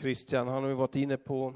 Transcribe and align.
Christian 0.00 0.48
han 0.48 0.62
har 0.62 0.70
ju 0.70 0.76
varit 0.76 0.96
inne 0.96 1.16
på 1.16 1.54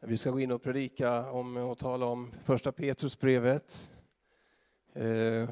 vi 0.00 0.16
ska 0.16 0.30
gå 0.30 0.40
in 0.40 0.52
och 0.52 0.62
predika 0.62 1.30
om 1.30 1.56
och 1.56 1.78
tala 1.78 2.06
om 2.06 2.32
första 2.44 2.72
Petrusbrevet. 2.72 3.94
Eh, 4.94 5.48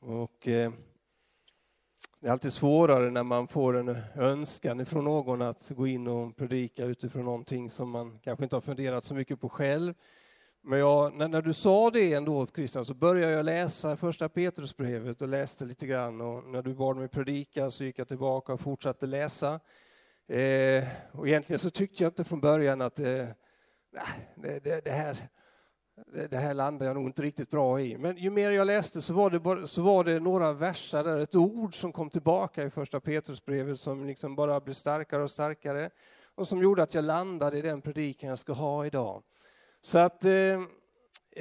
och 0.00 0.48
eh, 0.48 0.72
det 2.20 2.28
är 2.28 2.32
alltid 2.32 2.52
svårare 2.52 3.10
när 3.10 3.22
man 3.22 3.48
får 3.48 3.76
en 3.76 3.96
önskan 4.14 4.86
från 4.86 5.04
någon 5.04 5.42
att 5.42 5.70
gå 5.70 5.86
in 5.86 6.06
och 6.06 6.36
predika 6.36 6.84
utifrån 6.84 7.24
någonting 7.24 7.70
som 7.70 7.90
man 7.90 8.18
kanske 8.18 8.44
inte 8.44 8.56
har 8.56 8.60
funderat 8.60 9.04
så 9.04 9.14
mycket 9.14 9.40
på 9.40 9.48
själv. 9.48 9.94
Men 10.62 10.78
jag, 10.78 11.14
när, 11.14 11.28
när, 11.28 11.42
du 11.42 11.52
sa 11.52 11.90
det 11.90 12.14
ändå, 12.14 12.46
Christian, 12.46 12.84
så 12.84 12.94
började 12.94 13.32
jag 13.32 13.44
läsa 13.44 13.96
första 13.96 14.28
Petrusbrevet 14.28 15.22
och 15.22 15.28
läste 15.28 15.64
lite 15.64 15.86
grann. 15.86 16.20
Och 16.20 16.44
när 16.44 16.62
du 16.62 16.74
bad 16.74 16.96
mig 16.96 17.08
predika 17.08 17.70
så 17.70 17.84
gick 17.84 17.98
jag 17.98 18.08
tillbaka 18.08 18.52
och 18.52 18.60
fortsatte 18.60 19.06
läsa. 19.06 19.60
Eh, 20.28 20.84
och 21.12 21.28
egentligen 21.28 21.58
så 21.58 21.70
tyckte 21.70 22.02
jag 22.02 22.10
inte 22.10 22.24
från 22.24 22.40
början 22.40 22.80
att 22.80 22.98
eh, 22.98 23.26
det, 24.34 24.64
det, 24.64 24.84
det, 24.84 24.90
här, 24.90 25.16
det, 26.30 26.36
här 26.36 26.54
landar 26.54 26.86
jag 26.86 26.96
nog 26.96 27.06
inte 27.06 27.22
riktigt 27.22 27.50
bra 27.50 27.80
i. 27.80 27.98
Men 27.98 28.16
ju 28.16 28.30
mer 28.30 28.50
jag 28.50 28.66
läste 28.66 29.02
så 29.02 29.14
var 29.14 29.30
det, 29.30 29.40
bara, 29.40 29.66
så 29.66 29.82
var 29.82 30.04
det 30.04 30.20
några 30.20 30.52
verser, 30.52 31.04
där, 31.04 31.18
ett 31.18 31.34
ord 31.34 31.74
som 31.80 31.92
kom 31.92 32.10
tillbaka 32.10 32.62
i 32.62 32.70
första 32.70 33.00
Petrusbrevet 33.00 33.80
som 33.80 34.06
liksom 34.06 34.36
bara 34.36 34.60
blev 34.60 34.74
starkare 34.74 35.22
och 35.22 35.30
starkare 35.30 35.90
och 36.34 36.48
som 36.48 36.62
gjorde 36.62 36.82
att 36.82 36.94
jag 36.94 37.04
landade 37.04 37.58
i 37.58 37.62
den 37.62 37.82
predikan 37.82 38.28
jag 38.28 38.38
ska 38.38 38.52
ha 38.52 38.86
idag. 38.86 39.22
Så 39.80 39.98
att 39.98 40.24
eh, 40.24 40.62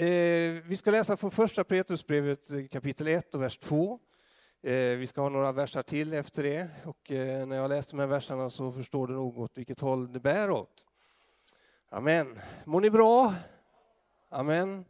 eh, 0.05 0.63
vi 0.65 0.77
ska 0.77 0.91
läsa 0.91 1.17
från 1.17 1.31
första 1.31 1.63
Petrusbrevet 1.63 2.51
eh, 2.51 2.67
kapitel 2.67 3.07
1 3.07 3.35
och 3.35 3.41
vers 3.41 3.57
2. 3.57 3.99
Eh, 4.65 4.97
vi 4.97 5.07
ska 5.07 5.21
ha 5.21 5.29
några 5.29 5.51
versar 5.51 5.83
till 5.83 6.13
efter 6.13 6.43
det 6.43 6.67
och 6.85 7.11
eh, 7.11 7.45
när 7.45 7.55
jag 7.55 7.69
läst 7.69 7.89
de 7.89 7.99
här 7.99 8.07
verserna 8.07 8.49
så 8.49 8.71
förstår 8.71 9.07
du 9.07 9.13
nog 9.13 9.39
åt 9.39 9.57
vilket 9.57 9.79
håll 9.79 10.13
det 10.13 10.19
bär 10.19 10.51
åt. 10.51 10.85
Amen. 11.89 12.39
Mår 12.65 12.81
ni 12.81 12.89
bra? 12.89 13.33
Amen. 14.29 14.85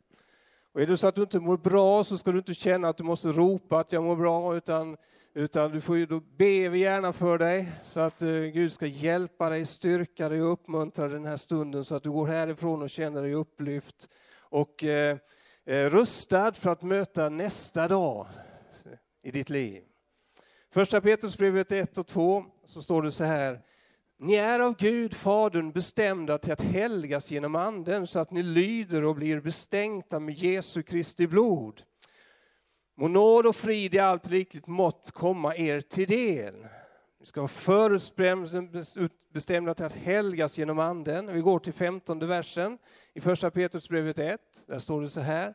Och 0.71 0.81
är 0.81 0.87
det 0.87 0.97
så 0.97 1.07
att 1.07 1.15
du 1.15 1.21
inte 1.21 1.39
mår 1.39 1.57
bra 1.57 2.03
så 2.03 2.17
ska 2.17 2.31
du 2.31 2.37
inte 2.37 2.53
känna 2.53 2.89
att 2.89 2.97
du 2.97 3.03
måste 3.03 3.27
ropa 3.27 3.79
att 3.79 3.91
jag 3.91 4.03
mår 4.03 4.15
bra 4.15 4.57
utan, 4.57 4.97
utan 5.33 5.71
du 5.71 5.81
får 5.81 5.97
ju, 5.97 6.05
då 6.05 6.19
ber 6.19 6.69
vi 6.69 6.79
gärna 6.79 7.13
för 7.13 7.37
dig 7.37 7.71
så 7.83 7.99
att 7.99 8.21
eh, 8.21 8.29
Gud 8.29 8.73
ska 8.73 8.85
hjälpa 8.85 9.49
dig, 9.49 9.65
styrka 9.65 10.29
dig 10.29 10.41
och 10.41 10.53
uppmuntra 10.53 11.07
dig 11.07 11.13
den 11.13 11.25
här 11.25 11.37
stunden 11.37 11.85
så 11.85 11.95
att 11.95 12.03
du 12.03 12.11
går 12.11 12.27
härifrån 12.27 12.81
och 12.81 12.89
känner 12.89 13.21
dig 13.21 13.33
upplyft 13.33 14.09
och 14.39 14.83
eh, 14.83 15.17
rustad 15.65 16.53
för 16.53 16.69
att 16.69 16.81
möta 16.81 17.29
nästa 17.29 17.87
dag 17.87 18.27
i 19.23 19.31
ditt 19.31 19.49
liv. 19.49 19.83
Första 20.71 21.01
Petrusbrevet 21.01 21.71
1 21.71 21.97
och 21.97 22.07
2 22.07 22.45
så 22.65 22.81
står 22.81 23.01
det 23.01 23.11
så 23.11 23.23
här 23.23 23.61
ni 24.23 24.35
är 24.35 24.59
av 24.59 24.77
Gud, 24.77 25.13
Fadern, 25.13 25.71
bestämda 25.71 26.37
till 26.37 26.53
att 26.53 26.61
helgas 26.61 27.31
genom 27.31 27.55
Anden 27.55 28.07
så 28.07 28.19
att 28.19 28.31
ni 28.31 28.43
lyder 28.43 29.03
och 29.03 29.15
blir 29.15 29.39
bestänkta 29.39 30.19
med 30.19 30.35
Jesu 30.35 30.83
Kristi 30.83 31.27
blod. 31.27 31.81
Må 32.95 33.07
nåd 33.07 33.45
och 33.45 33.55
frid 33.55 33.93
i 33.93 33.99
allt 33.99 34.27
rikligt 34.27 34.67
mått 34.67 35.11
komma 35.11 35.55
er 35.55 35.81
till 35.81 36.07
del. 36.07 36.53
Ni 37.19 37.25
ska 37.25 37.41
vara 37.41 37.47
förutbestämda 37.47 39.73
till 39.73 39.85
att 39.85 39.95
helgas 39.95 40.57
genom 40.57 40.79
Anden. 40.79 41.33
Vi 41.33 41.41
går 41.41 41.59
till 41.59 41.73
femtonde 41.73 42.25
versen 42.25 42.77
i 43.13 43.21
första 43.21 43.51
Petrusbrevet 43.51 44.19
1. 44.19 44.39
Där 44.67 44.79
står 44.79 45.01
det 45.01 45.09
så 45.09 45.19
här. 45.19 45.53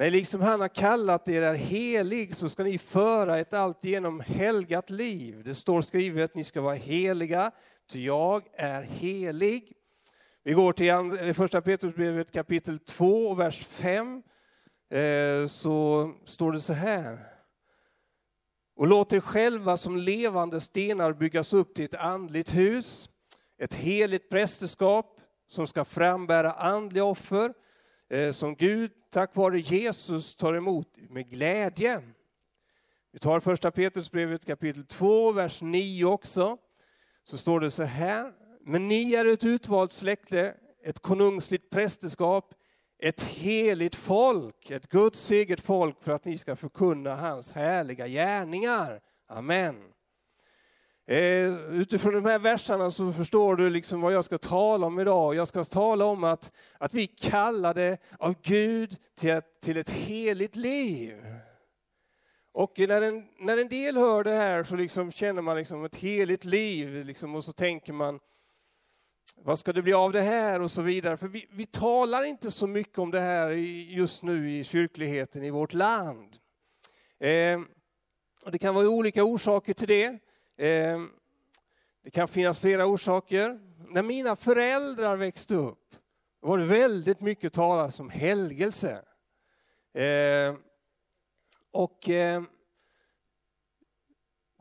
Nej, 0.00 0.10
liksom 0.10 0.40
han 0.40 0.60
har 0.60 0.68
kallat 0.68 1.28
er 1.28 1.42
är 1.42 1.54
helig 1.54 2.36
så 2.36 2.48
ska 2.48 2.64
ni 2.64 2.78
föra 2.78 3.38
ett 3.38 3.52
alltigenom 3.52 4.20
helgat 4.20 4.90
liv. 4.90 5.42
Det 5.44 5.54
står 5.54 5.82
skrivet, 5.82 6.34
ni 6.34 6.44
ska 6.44 6.60
vara 6.60 6.74
heliga, 6.74 7.50
ty 7.90 8.04
jag 8.04 8.42
är 8.52 8.82
helig. 8.82 9.72
Vi 10.44 10.52
går 10.52 10.72
till 10.72 11.34
första 11.34 11.60
Petrusbrevet 11.60 12.32
kapitel 12.32 12.78
2, 12.78 13.34
vers 13.34 13.66
5. 13.66 14.22
Eh, 14.90 15.46
så 15.46 16.12
står 16.24 16.52
det 16.52 16.60
så 16.60 16.72
här. 16.72 17.26
Och 18.76 18.86
låt 18.86 19.12
er 19.12 19.20
själva 19.20 19.76
som 19.76 19.96
levande 19.96 20.60
stenar 20.60 21.12
byggas 21.12 21.52
upp 21.52 21.74
till 21.74 21.84
ett 21.84 21.94
andligt 21.94 22.54
hus, 22.54 23.10
ett 23.58 23.74
heligt 23.74 24.30
prästerskap 24.30 25.20
som 25.48 25.66
ska 25.66 25.84
frambära 25.84 26.52
andliga 26.52 27.04
offer 27.04 27.54
Eh, 28.12 28.32
som 28.32 28.54
Gud 28.54 28.92
tack 29.10 29.36
vare 29.36 29.60
Jesus 29.60 30.34
tar 30.36 30.54
emot 30.54 30.88
med 31.08 31.30
glädje. 31.30 32.02
Vi 33.12 33.18
tar 33.18 33.40
första 33.40 33.70
Petrusbrevet 33.70 34.46
kapitel 34.46 34.86
2, 34.86 35.32
vers 35.32 35.62
9 35.62 36.04
också. 36.04 36.58
Så 37.24 37.38
står 37.38 37.60
det 37.60 37.70
så 37.70 37.82
här. 37.82 38.32
Men 38.60 38.88
ni 38.88 39.14
är 39.14 39.24
ett 39.24 39.44
utvalt 39.44 39.92
släkte, 39.92 40.54
ett 40.84 41.00
konungsligt 41.00 41.70
prästerskap, 41.70 42.54
ett 42.98 43.22
heligt 43.22 43.94
folk, 43.94 44.70
ett 44.70 44.88
Guds 44.88 45.30
eget 45.30 45.60
folk 45.60 46.02
för 46.02 46.12
att 46.12 46.24
ni 46.24 46.38
ska 46.38 46.56
förkunna 46.56 47.16
hans 47.16 47.52
härliga 47.52 48.08
gärningar. 48.08 49.00
Amen. 49.26 49.92
Eh, 51.10 51.54
utifrån 51.72 52.14
de 52.14 52.24
här 52.24 52.38
verserna 52.38 52.90
så 52.90 53.12
förstår 53.12 53.56
du 53.56 53.70
liksom 53.70 54.00
vad 54.00 54.12
jag 54.12 54.24
ska 54.24 54.38
tala 54.38 54.86
om 54.86 55.00
idag. 55.00 55.34
Jag 55.34 55.48
ska 55.48 55.64
tala 55.64 56.04
om 56.04 56.24
att, 56.24 56.52
att 56.78 56.94
vi 56.94 57.06
kallade 57.06 57.98
av 58.18 58.34
Gud 58.42 58.96
till 59.14 59.30
ett, 59.30 59.60
till 59.60 59.76
ett 59.76 59.90
heligt 59.90 60.56
liv. 60.56 61.24
Och 62.52 62.78
när 62.78 63.02
en, 63.02 63.28
när 63.38 63.58
en 63.58 63.68
del 63.68 63.96
hör 63.96 64.24
det 64.24 64.30
här 64.30 64.64
så 64.64 64.76
liksom 64.76 65.12
känner 65.12 65.42
man 65.42 65.56
liksom 65.56 65.84
ett 65.84 65.96
heligt 65.96 66.44
liv 66.44 67.04
liksom, 67.04 67.34
och 67.34 67.44
så 67.44 67.52
tänker 67.52 67.92
man 67.92 68.20
vad 69.36 69.58
ska 69.58 69.72
det 69.72 69.82
bli 69.82 69.92
av 69.92 70.12
det 70.12 70.22
här 70.22 70.62
och 70.62 70.70
så 70.70 70.82
vidare. 70.82 71.16
För 71.16 71.28
vi, 71.28 71.46
vi 71.50 71.66
talar 71.66 72.22
inte 72.22 72.50
så 72.50 72.66
mycket 72.66 72.98
om 72.98 73.10
det 73.10 73.20
här 73.20 73.50
just 73.50 74.22
nu 74.22 74.58
i 74.58 74.64
kyrkligheten 74.64 75.44
i 75.44 75.50
vårt 75.50 75.72
land. 75.72 76.36
Eh, 77.18 77.60
och 78.42 78.50
det 78.52 78.58
kan 78.58 78.74
vara 78.74 78.88
olika 78.88 79.24
orsaker 79.24 79.74
till 79.74 79.88
det. 79.88 80.18
Eh, 80.60 81.00
det 82.02 82.10
kan 82.10 82.28
finnas 82.28 82.60
flera 82.60 82.86
orsaker. 82.86 83.60
När 83.88 84.02
mina 84.02 84.36
föräldrar 84.36 85.16
växte 85.16 85.54
upp 85.54 85.94
var 86.40 86.58
det 86.58 86.64
väldigt 86.64 87.20
mycket 87.20 87.52
talas 87.52 88.00
om 88.00 88.10
helgelse. 88.10 89.04
Eh, 89.94 90.54
och 91.70 92.08
eh, 92.08 92.42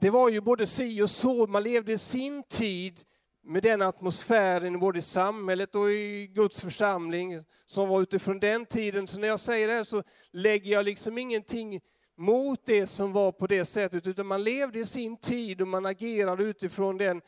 det 0.01 0.09
var 0.09 0.29
ju 0.29 0.41
både 0.41 0.67
si 0.67 1.01
och 1.01 1.09
så, 1.09 1.47
man 1.47 1.63
levde 1.63 1.93
i 1.93 1.97
sin 1.97 2.43
tid 2.43 2.99
med 3.41 3.63
den 3.63 3.81
atmosfären 3.81 4.79
både 4.79 4.99
i 4.99 5.01
samhället 5.01 5.75
och 5.75 5.91
i 5.91 6.27
Guds 6.27 6.61
församling 6.61 7.43
som 7.65 7.89
var 7.89 8.01
utifrån 8.01 8.39
den 8.39 8.65
tiden. 8.65 9.07
Så 9.07 9.19
när 9.19 9.27
jag 9.27 9.39
säger 9.39 9.67
det 9.67 9.73
här 9.73 9.83
så 9.83 10.03
lägger 10.31 10.71
jag 10.71 10.85
liksom 10.85 11.17
ingenting 11.17 11.81
mot 12.19 12.65
det 12.65 12.87
som 12.87 13.13
var 13.13 13.31
på 13.31 13.47
det 13.47 13.65
sättet, 13.65 14.07
utan 14.07 14.27
man 14.27 14.43
levde 14.43 14.79
i 14.79 14.85
sin 14.85 15.17
tid 15.17 15.61
och 15.61 15.67
man 15.67 15.85
agerade 15.85 16.43
utifrån 16.43 16.97
den, 16.97 17.21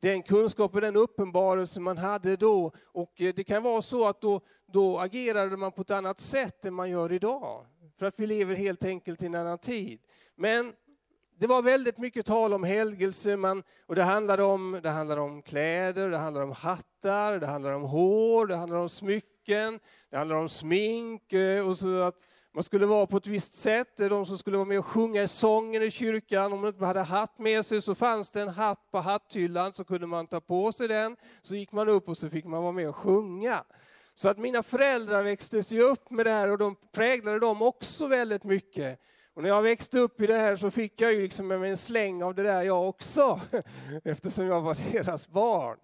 den 0.00 0.22
kunskap 0.22 0.74
och 0.74 0.80
den 0.80 0.96
uppenbarelse 0.96 1.80
man 1.80 1.98
hade 1.98 2.36
då. 2.36 2.72
Och 2.84 3.20
eh, 3.20 3.34
det 3.34 3.44
kan 3.44 3.62
vara 3.62 3.82
så 3.82 4.08
att 4.08 4.20
då, 4.20 4.40
då 4.66 4.98
agerade 4.98 5.56
man 5.56 5.72
på 5.72 5.82
ett 5.82 5.90
annat 5.90 6.20
sätt 6.20 6.64
än 6.64 6.74
man 6.74 6.90
gör 6.90 7.12
idag, 7.12 7.66
för 7.98 8.06
att 8.06 8.14
vi 8.16 8.26
lever 8.26 8.54
helt 8.54 8.84
enkelt 8.84 9.22
i 9.22 9.26
en 9.26 9.34
annan 9.34 9.58
tid. 9.58 10.00
Men 10.34 10.72
det 11.38 11.46
var 11.46 11.62
väldigt 11.62 11.98
mycket 11.98 12.26
tal 12.26 12.52
om 12.52 12.64
helgelse, 12.64 13.36
man, 13.36 13.62
och 13.86 13.94
det 13.94 14.02
handlade 14.02 14.42
om, 14.42 14.80
det 14.82 14.90
handlade 14.90 15.20
om 15.20 15.42
kläder, 15.42 16.10
det 16.10 16.18
handlade 16.18 16.46
om 16.46 16.52
hattar, 16.52 17.38
det 17.38 17.46
handlade 17.46 17.76
om 17.76 17.82
hår, 17.82 18.46
det 18.46 18.56
handlade 18.56 18.82
om 18.82 18.88
smycken, 18.88 19.80
det 20.10 20.16
handlade 20.16 20.40
om 20.40 20.48
smink 20.48 21.32
eh, 21.32 21.68
och 21.68 21.78
så 21.78 22.00
att 22.00 22.16
man 22.58 22.62
skulle 22.62 22.86
vara 22.86 23.06
på 23.06 23.16
ett 23.16 23.26
visst 23.26 23.54
sätt, 23.54 23.96
de 23.96 24.26
som 24.26 24.38
skulle 24.38 24.56
vara 24.56 24.68
med 24.68 24.78
och 24.78 24.86
sjunga 24.86 25.22
i 25.22 25.28
sången 25.28 25.82
i 25.82 25.90
kyrkan, 25.90 26.52
om 26.52 26.60
man 26.60 26.68
inte 26.68 26.84
hade 26.84 27.00
hatt 27.00 27.38
med 27.38 27.66
sig 27.66 27.82
så 27.82 27.94
fanns 27.94 28.30
det 28.30 28.42
en 28.42 28.48
hatt 28.48 28.90
på 28.90 28.98
hatthyllan, 28.98 29.72
så 29.72 29.84
kunde 29.84 30.06
man 30.06 30.26
ta 30.26 30.40
på 30.40 30.72
sig 30.72 30.88
den, 30.88 31.16
så 31.42 31.56
gick 31.56 31.72
man 31.72 31.88
upp 31.88 32.08
och 32.08 32.16
så 32.18 32.30
fick 32.30 32.44
man 32.44 32.62
vara 32.62 32.72
med 32.72 32.88
och 32.88 32.96
sjunga. 32.96 33.64
Så 34.14 34.28
att 34.28 34.38
mina 34.38 34.62
föräldrar 34.62 35.22
växte 35.22 35.62
sig 35.62 35.80
upp 35.80 36.10
med 36.10 36.26
det 36.26 36.30
här 36.30 36.50
och 36.50 36.58
de 36.58 36.76
präglade 36.92 37.38
dem 37.38 37.62
också 37.62 38.06
väldigt 38.06 38.44
mycket. 38.44 39.00
Och 39.34 39.42
när 39.42 39.48
jag 39.48 39.62
växte 39.62 39.98
upp 39.98 40.20
i 40.20 40.26
det 40.26 40.38
här 40.38 40.56
så 40.56 40.70
fick 40.70 41.00
jag 41.00 41.14
ju 41.14 41.22
liksom 41.22 41.50
en 41.50 41.76
släng 41.76 42.22
av 42.22 42.34
det 42.34 42.42
där 42.42 42.62
jag 42.62 42.88
också, 42.88 43.40
eftersom 44.04 44.46
jag 44.46 44.60
var 44.60 44.92
deras 44.92 45.28
barn. 45.28 45.78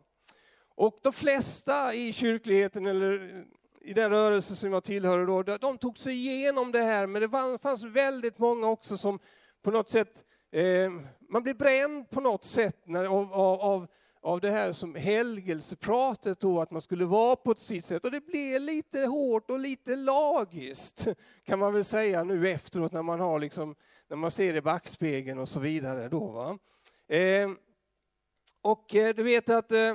Och 0.74 0.98
de 1.02 1.12
flesta 1.12 1.94
i 1.94 2.12
kyrkligheten, 2.12 2.86
eller 2.86 3.44
i 3.84 3.92
den 3.92 4.10
rörelse 4.10 4.56
som 4.56 4.72
jag 4.72 4.84
tillhörde 4.84 5.24
då, 5.24 5.42
de 5.42 5.78
tog 5.78 5.98
sig 5.98 6.14
igenom 6.14 6.72
det 6.72 6.82
här, 6.82 7.06
men 7.06 7.22
det 7.22 7.58
fanns 7.58 7.84
väldigt 7.84 8.38
många 8.38 8.68
också 8.68 8.96
som 8.96 9.18
på 9.62 9.70
något 9.70 9.90
sätt, 9.90 10.24
eh, 10.50 10.90
man 11.28 11.42
blev 11.42 11.56
bränd 11.56 12.10
på 12.10 12.20
något 12.20 12.44
sätt 12.44 12.76
när, 12.84 13.04
av, 13.04 13.32
av, 13.32 13.86
av 14.20 14.40
det 14.40 14.50
här 14.50 14.72
som 14.72 14.94
helgelsepratet 14.94 16.40
då, 16.40 16.60
att 16.60 16.70
man 16.70 16.82
skulle 16.82 17.04
vara 17.04 17.36
på 17.36 17.50
ett 17.50 17.58
sitt 17.58 17.86
sätt. 17.86 18.04
Och 18.04 18.10
det 18.10 18.20
blev 18.20 18.60
lite 18.60 19.00
hårt 19.00 19.50
och 19.50 19.58
lite 19.58 19.96
lagiskt, 19.96 21.08
kan 21.44 21.58
man 21.58 21.72
väl 21.72 21.84
säga 21.84 22.24
nu 22.24 22.50
efteråt 22.50 22.92
när 22.92 23.02
man 23.02 23.20
har 23.20 23.38
liksom, 23.38 23.74
när 24.08 24.16
man 24.16 24.30
ser 24.30 24.56
i 24.56 24.60
backspegeln 24.60 25.38
och 25.38 25.48
så 25.48 25.60
vidare 25.60 26.08
då. 26.08 26.26
Va? 26.26 26.58
Eh, 27.16 27.50
och 28.62 28.94
eh, 28.94 29.14
du 29.14 29.22
vet 29.22 29.48
att 29.48 29.72
eh, 29.72 29.94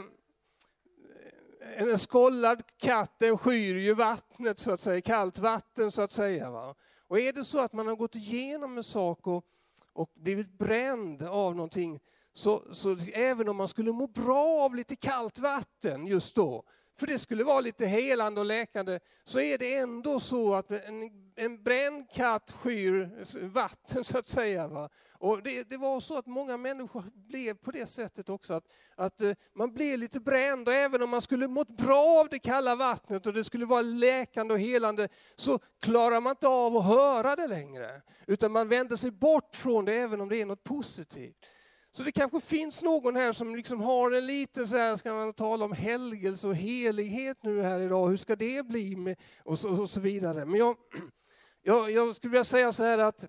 en 1.87 1.99
skållad 1.99 2.63
katt 2.77 3.13
den 3.17 3.37
skyr 3.37 3.75
ju 3.75 3.93
vattnet, 3.93 4.59
så 4.59 4.71
att 4.71 4.81
säga, 4.81 5.01
kallt 5.01 5.39
vatten 5.39 5.91
så 5.91 6.01
att 6.01 6.11
säga. 6.11 6.49
Va? 6.49 6.75
Och 7.07 7.19
är 7.19 7.33
det 7.33 7.45
så 7.45 7.59
att 7.59 7.73
man 7.73 7.87
har 7.87 7.95
gått 7.95 8.15
igenom 8.15 8.77
en 8.77 8.83
sak 8.83 9.27
och, 9.27 9.45
och 9.93 10.11
blivit 10.15 10.57
bränd 10.57 11.23
av 11.23 11.55
någonting, 11.55 11.99
så, 12.33 12.63
så 12.73 12.97
även 13.13 13.49
om 13.49 13.55
man 13.55 13.67
skulle 13.67 13.91
må 13.91 14.07
bra 14.07 14.61
av 14.61 14.75
lite 14.75 14.95
kallt 14.95 15.39
vatten 15.39 16.07
just 16.07 16.35
då, 16.35 16.63
för 16.99 17.07
det 17.07 17.19
skulle 17.19 17.43
vara 17.43 17.61
lite 17.61 17.85
helande 17.85 18.39
och 18.39 18.45
läkande, 18.45 18.99
så 19.25 19.39
är 19.39 19.57
det 19.57 19.75
ändå 19.75 20.19
så 20.19 20.53
att 20.53 20.71
en, 20.71 21.09
en 21.35 21.63
bränd 21.63 22.11
katt 22.11 22.51
skyr 22.51 23.09
vatten 23.47 24.03
så 24.03 24.17
att 24.17 24.29
säga. 24.29 24.67
Va? 24.67 24.89
Och 25.21 25.43
det, 25.43 25.69
det, 25.69 25.77
var 25.77 25.99
så 25.99 26.17
att 26.17 26.25
många 26.25 26.57
människor 26.57 27.03
blev 27.13 27.53
på 27.53 27.71
det 27.71 27.85
sättet 27.89 28.29
också, 28.29 28.53
att, 28.53 28.65
att 28.95 29.21
eh, 29.21 29.31
man 29.53 29.73
blev 29.73 29.99
lite 29.99 30.19
bränd 30.19 30.67
och 30.67 30.73
även 30.73 31.03
om 31.03 31.09
man 31.09 31.21
skulle 31.21 31.47
mått 31.47 31.67
bra 31.67 32.19
av 32.19 32.29
det 32.29 32.39
kalla 32.39 32.75
vattnet 32.75 33.25
och 33.25 33.33
det 33.33 33.43
skulle 33.43 33.65
vara 33.65 33.81
läkande 33.81 34.53
och 34.53 34.59
helande, 34.59 35.07
så 35.35 35.59
klarar 35.79 36.21
man 36.21 36.31
inte 36.31 36.47
av 36.47 36.77
att 36.77 36.85
höra 36.85 37.35
det 37.35 37.47
längre. 37.47 38.01
Utan 38.27 38.51
man 38.51 38.67
vänder 38.67 38.95
sig 38.95 39.11
bort 39.11 39.55
från 39.55 39.85
det 39.85 39.93
även 39.93 40.21
om 40.21 40.29
det 40.29 40.41
är 40.41 40.45
något 40.45 40.63
positivt. 40.63 41.45
Så 41.91 42.03
det 42.03 42.11
kanske 42.11 42.41
finns 42.41 42.83
någon 42.83 43.15
här 43.15 43.33
som 43.33 43.55
liksom 43.55 43.81
har 43.81 44.11
en 44.11 44.25
lite 44.25 44.67
så 44.67 44.77
här, 44.77 44.97
ska 44.97 45.13
man 45.13 45.33
tala 45.33 45.65
om 45.65 45.71
helgelse 45.71 46.47
och 46.47 46.55
helighet 46.55 47.43
nu 47.43 47.61
här 47.61 47.79
idag, 47.79 48.07
hur 48.07 48.17
ska 48.17 48.35
det 48.35 48.65
bli? 48.65 48.95
Med, 48.95 49.19
och, 49.43 49.59
så, 49.59 49.81
och 49.81 49.89
så 49.89 49.99
vidare. 49.99 50.45
Men 50.45 50.59
jag, 50.59 50.77
jag, 51.61 51.91
jag 51.91 52.15
skulle 52.15 52.31
vilja 52.31 52.43
säga 52.43 52.73
så 52.73 52.83
här 52.83 52.97
att, 52.97 53.25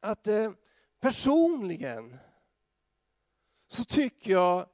att 0.00 0.26
eh, 0.26 0.52
personligen 1.00 2.16
så 3.68 3.84
tycker 3.84 4.32
jag 4.32 4.66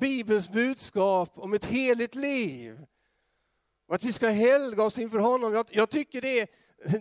Bibelns 0.00 0.48
budskap 0.48 1.32
om 1.34 1.54
ett 1.54 1.64
heligt 1.64 2.14
liv 2.14 2.86
och 3.86 3.94
att 3.94 4.04
vi 4.04 4.12
ska 4.12 4.28
helga 4.28 4.82
oss 4.82 4.98
inför 4.98 5.18
honom, 5.18 5.54
jag, 5.54 5.66
jag 5.70 5.90
tycker 5.90 6.20
det 6.20 6.40
är 6.40 6.48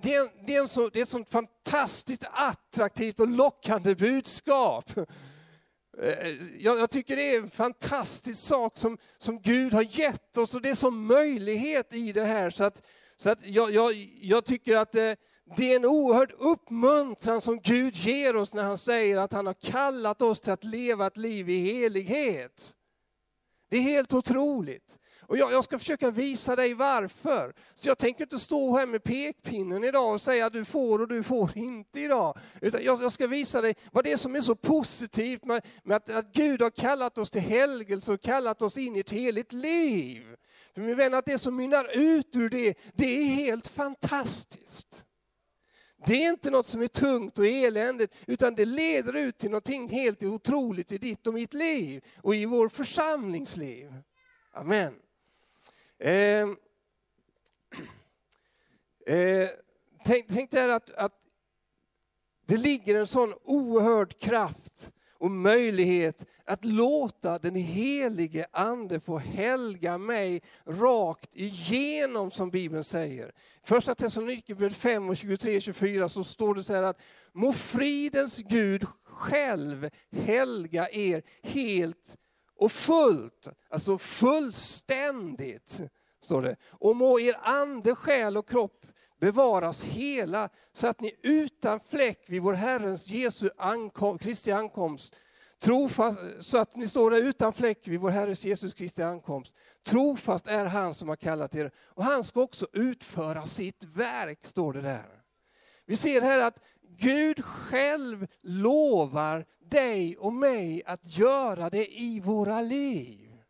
det 0.02 0.16
är, 0.16 0.46
det, 0.46 0.56
är 0.56 0.62
en 0.62 0.68
så, 0.68 0.90
det 0.90 1.00
är 1.00 1.04
ett 1.04 1.10
sånt 1.10 1.30
fantastiskt 1.30 2.24
attraktivt 2.32 3.20
och 3.20 3.28
lockande 3.28 3.96
budskap. 3.96 4.98
Eh, 6.02 6.28
jag, 6.58 6.80
jag, 6.80 6.90
tycker 6.90 7.16
det 7.16 7.36
är 7.36 7.40
en 7.40 7.52
fantastisk 7.52 8.44
sak 8.44 8.78
som, 8.78 8.98
som 9.18 9.42
Gud 9.42 9.74
har 9.74 10.00
gett 10.00 10.38
oss 10.38 10.56
och 10.56 10.62
det 10.62 10.70
är 10.70 10.76
som 10.76 11.06
möjlighet 11.06 11.94
i 11.94 12.12
det 12.12 12.26
här. 12.26 12.50
Så 12.50 12.64
att, 12.64 12.82
så 13.16 13.30
att 13.30 13.46
jag, 13.46 13.72
jag, 13.72 13.94
jag 14.22 14.46
tycker 14.46 14.76
att 14.76 14.92
det, 14.92 15.16
det 15.58 15.72
är 15.72 15.76
en 15.76 15.86
oerhörd 15.86 16.32
uppmuntran 16.38 17.42
som 17.42 17.60
Gud 17.60 17.96
ger 17.96 18.36
oss 18.36 18.54
när 18.54 18.64
han 18.64 18.78
säger 18.78 19.18
att 19.18 19.34
han 19.34 19.46
har 19.46 19.54
kallat 19.54 20.22
oss 20.22 20.42
till 20.42 20.52
att 20.52 20.64
leva 20.64 21.08
ett 21.08 21.18
liv 21.18 21.50
i 21.50 21.58
helighet. 21.58 22.76
Det 23.70 23.78
är 23.78 23.82
helt 23.82 24.14
otroligt. 24.14 25.00
Och 25.28 25.38
jag, 25.38 25.52
jag, 25.52 25.64
ska 25.64 25.80
försöka 25.80 26.12
visa 26.12 26.56
dig 26.56 26.74
varför. 26.74 27.54
Så 27.76 27.88
jag 27.88 27.98
tänker 27.98 28.24
inte 28.24 28.40
stå 28.40 28.78
här 28.78 28.86
med 28.86 29.04
pekpinnen 29.04 29.84
idag 29.84 30.14
och 30.14 30.22
säga 30.22 30.46
att 30.46 30.54
du 30.54 30.66
får 30.66 31.02
och 31.02 31.08
du 31.08 31.24
får 31.24 31.58
inte 31.58 32.00
idag. 32.00 32.38
Utan 32.62 32.84
jag, 32.84 33.02
jag 33.02 33.12
ska 33.12 33.28
visa 33.28 33.62
dig 33.62 33.76
vad 33.92 34.04
det 34.04 34.12
är 34.12 34.18
som 34.18 34.36
är 34.36 34.42
så 34.42 34.56
positivt 34.56 35.46
med, 35.46 35.66
med 35.84 35.98
att, 35.98 36.10
att, 36.10 36.34
Gud 36.34 36.62
har 36.62 36.70
kallat 36.70 37.18
oss 37.18 37.30
till 37.30 37.42
helgelse 37.42 38.14
och 38.14 38.22
kallat 38.22 38.62
oss 38.62 38.78
in 38.78 38.96
i 38.96 39.00
ett 39.00 39.12
heligt 39.12 39.54
liv. 39.54 40.36
För 40.74 40.82
min 40.82 40.98
vän, 40.98 41.14
att 41.14 41.26
det 41.26 41.40
som 41.40 41.56
mynnar 41.56 41.98
ut 41.98 42.36
ur 42.36 42.50
det, 42.50 42.78
det 42.94 43.18
är 43.18 43.26
helt 43.26 43.68
fantastiskt. 43.68 45.06
Det 46.06 46.24
är 46.24 46.30
inte 46.30 46.52
något 46.52 46.68
som 46.68 46.82
är 46.82 46.88
tungt 46.88 47.40
och 47.40 47.48
eländigt, 47.48 48.16
utan 48.28 48.56
det 48.56 48.66
leder 48.66 49.16
ut 49.16 49.38
till 49.38 49.50
någonting 49.50 49.90
helt 49.90 50.24
otroligt 50.24 50.92
i 50.92 50.98
ditt 50.98 51.28
och 51.28 51.34
mitt 51.34 51.54
liv 51.54 52.04
och 52.22 52.36
i 52.36 52.46
vår 52.46 52.70
församlingsliv. 52.70 53.94
Amen. 54.52 55.03
Eh, 56.04 56.48
eh, 59.06 59.50
tänk, 60.06 60.26
tänk 60.30 60.52
där 60.52 60.70
att, 60.70 60.92
att 60.92 61.14
det 62.46 62.58
ligger 62.58 62.96
en 62.96 63.08
sån 63.08 63.34
oerhörd 63.44 64.20
kraft 64.20 64.94
och 65.14 65.32
möjlighet 65.32 66.26
att 66.46 66.66
låta 66.66 67.40
den 67.40 67.56
helige 67.56 68.46
Ande 68.52 69.00
få 69.00 69.18
helga 69.18 69.98
mig 69.98 70.42
rakt 70.66 71.36
igenom, 71.36 72.32
som 72.32 72.50
Bibeln 72.50 72.84
säger. 72.84 73.32
Första 73.64 73.96
Thessalonikerbrevet 73.96 74.78
5 74.78 75.10
och 75.10 75.16
23-24 75.16 76.08
så 76.08 76.24
står 76.24 76.56
det 76.56 76.64
så 76.64 76.74
här 76.74 76.84
att 76.84 77.02
må 77.32 77.54
fridens 77.54 78.38
Gud 78.38 78.86
själv 79.04 79.90
helga 80.12 80.90
er 80.90 81.24
helt 81.42 82.18
och 82.64 82.72
fullt, 82.72 83.48
alltså 83.70 83.98
fullständigt, 83.98 85.82
står 86.22 86.42
det. 86.42 86.56
Och 86.70 86.96
må 86.96 87.20
er 87.20 87.40
ande, 87.42 87.96
själ 87.96 88.38
och 88.38 88.50
kropp 88.50 88.86
bevaras 89.20 89.84
hela 89.84 90.50
så 90.74 90.88
att 90.88 91.02
ni 91.02 91.16
utan 91.22 91.80
fläck 91.80 92.26
vid 92.28 92.42
vår 92.42 92.54
Herrens 92.54 93.08
Jesu 93.08 93.50
ankom, 93.58 94.18
Kristi 94.18 94.52
ankomst 94.52 95.16
trofast, 95.64 96.20
så 96.40 96.58
att 96.58 96.76
ni 96.76 96.88
står 96.88 97.12
där 97.12 97.24
utan 97.24 97.54
fläck 97.54 97.88
vid 97.88 98.00
vår 98.00 98.10
Herres 98.10 98.44
Jesus 98.44 98.74
Kristi 98.74 99.02
ankomst. 99.02 99.56
Trofast 99.84 100.48
är 100.48 100.66
han 100.66 100.94
som 100.94 101.10
har 101.10 101.16
kallat 101.16 101.56
er 101.56 101.72
och 101.78 102.04
han 102.04 102.24
ska 102.24 102.42
också 102.42 102.68
utföra 102.74 103.48
sitt 103.48 103.84
verk, 103.84 104.46
står 104.46 104.74
det 104.74 104.82
där. 104.82 105.24
Vi 105.86 105.98
ser 105.98 106.22
här 106.22 106.40
att 106.40 106.60
Gud 106.98 107.46
själv 107.46 108.28
lovar 108.42 109.46
dig 109.60 110.18
och 110.18 110.34
mig 110.34 110.84
att 110.86 111.18
göra 111.18 111.70
det 111.70 112.00
i 112.00 112.20
våra 112.20 112.62
liv. 112.62 113.44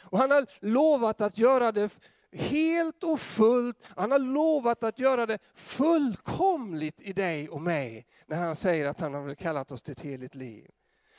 Och 0.00 0.18
han 0.18 0.30
har 0.30 0.46
lovat 0.60 1.20
att 1.20 1.38
göra 1.38 1.72
det 1.72 1.90
helt 2.32 3.04
och 3.04 3.20
fullt. 3.20 3.78
Han 3.96 4.10
har 4.10 4.18
lovat 4.18 4.82
att 4.82 4.98
göra 4.98 5.26
det 5.26 5.38
fullkomligt 5.54 7.00
i 7.00 7.12
dig 7.12 7.48
och 7.48 7.62
mig 7.62 8.06
när 8.26 8.36
han 8.36 8.56
säger 8.56 8.88
att 8.88 9.00
han 9.00 9.14
har 9.14 9.34
kallat 9.34 9.72
oss 9.72 9.82
till 9.82 9.92
ett 9.92 10.00
heligt 10.00 10.34
liv. 10.34 10.70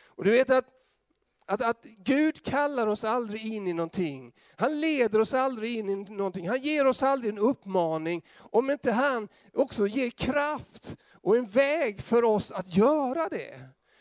Och 0.06 0.24
du 0.24 0.32
vet 0.32 0.50
att, 0.50 0.66
att, 1.52 1.62
att 1.62 1.84
Gud 1.84 2.44
kallar 2.44 2.88
oss 2.88 3.04
aldrig 3.04 3.46
in 3.46 3.68
i 3.68 3.74
någonting. 3.74 4.34
Han 4.56 4.80
leder 4.80 5.20
oss 5.20 5.34
aldrig 5.34 5.78
in 5.78 5.90
i 5.90 5.96
någonting. 5.96 6.50
Han 6.50 6.62
ger 6.62 6.88
oss 6.88 7.04
aldrig 7.04 7.34
en 7.34 7.40
uppmaning 7.40 8.26
om 8.38 8.72
inte 8.72 8.92
han 8.92 9.28
också 9.54 9.88
ger 9.88 10.10
kraft 10.10 10.98
och 11.14 11.38
en 11.38 11.46
väg 11.46 12.02
för 12.02 12.24
oss 12.24 12.52
att 12.52 12.76
göra 12.76 13.30
det. 13.30 13.60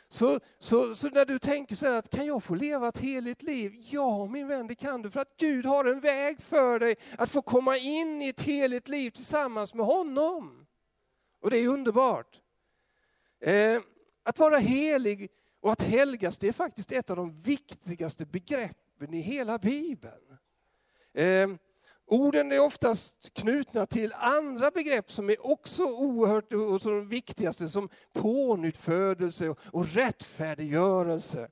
Så, 0.09 0.41
så, 0.59 0.95
så, 0.95 1.09
när 1.09 1.25
du 1.25 1.39
tänker 1.39 1.77
så 1.77 1.87
här 1.87 1.93
att 1.93 2.11
kan 2.11 2.27
jag 2.27 2.43
få 2.43 2.55
leva 2.55 2.89
ett 2.89 2.99
heligt 2.99 3.43
liv? 3.43 3.73
Ja 3.91 4.27
min 4.27 4.49
vän, 4.49 4.67
det 4.67 4.75
kan 4.75 5.03
du 5.03 5.11
för 5.11 5.21
att 5.21 5.37
Gud 5.37 5.67
har 5.67 5.85
en 5.85 6.01
väg 6.01 6.43
för 6.43 6.79
dig 6.79 6.97
att 7.19 7.31
få 7.31 7.43
komma 7.43 7.77
in 7.77 8.23
i 8.23 8.29
ett 8.29 8.41
heligt 8.41 8.89
liv 8.89 9.11
tillsammans 9.11 9.75
med 9.75 9.87
honom. 9.87 10.67
Och 11.41 11.51
det 11.51 11.59
är 11.59 11.69
underbart. 11.69 12.41
Eh, 13.41 13.81
att 14.23 14.39
vara 14.39 14.59
helig 14.59 15.31
och 15.61 15.73
att 15.73 15.83
helgas, 15.83 16.39
det 16.39 16.49
är 16.49 16.53
faktiskt 16.53 16.93
ett 16.93 17.11
av 17.11 17.17
de 17.17 17.43
viktigaste 17.43 18.27
begreppen 18.27 19.15
i 19.15 19.21
hela 19.21 19.59
Bibeln. 19.59 20.39
Eh, 21.15 21.49
Orden 22.07 22.53
är 22.53 22.61
oftast 22.61 23.33
knutna 23.33 23.87
till 23.87 24.13
andra 24.17 24.71
begrepp 24.71 25.13
som 25.13 25.31
är 25.31 25.47
också 25.47 25.85
oerhört 25.85 26.53
och 26.53 26.83
som 26.83 26.93
de 26.93 27.09
viktigaste 27.09 27.69
som 27.69 27.89
pånyttfödelse 28.13 29.55
och 29.73 29.87
rättfärdiggörelse. 29.87 31.49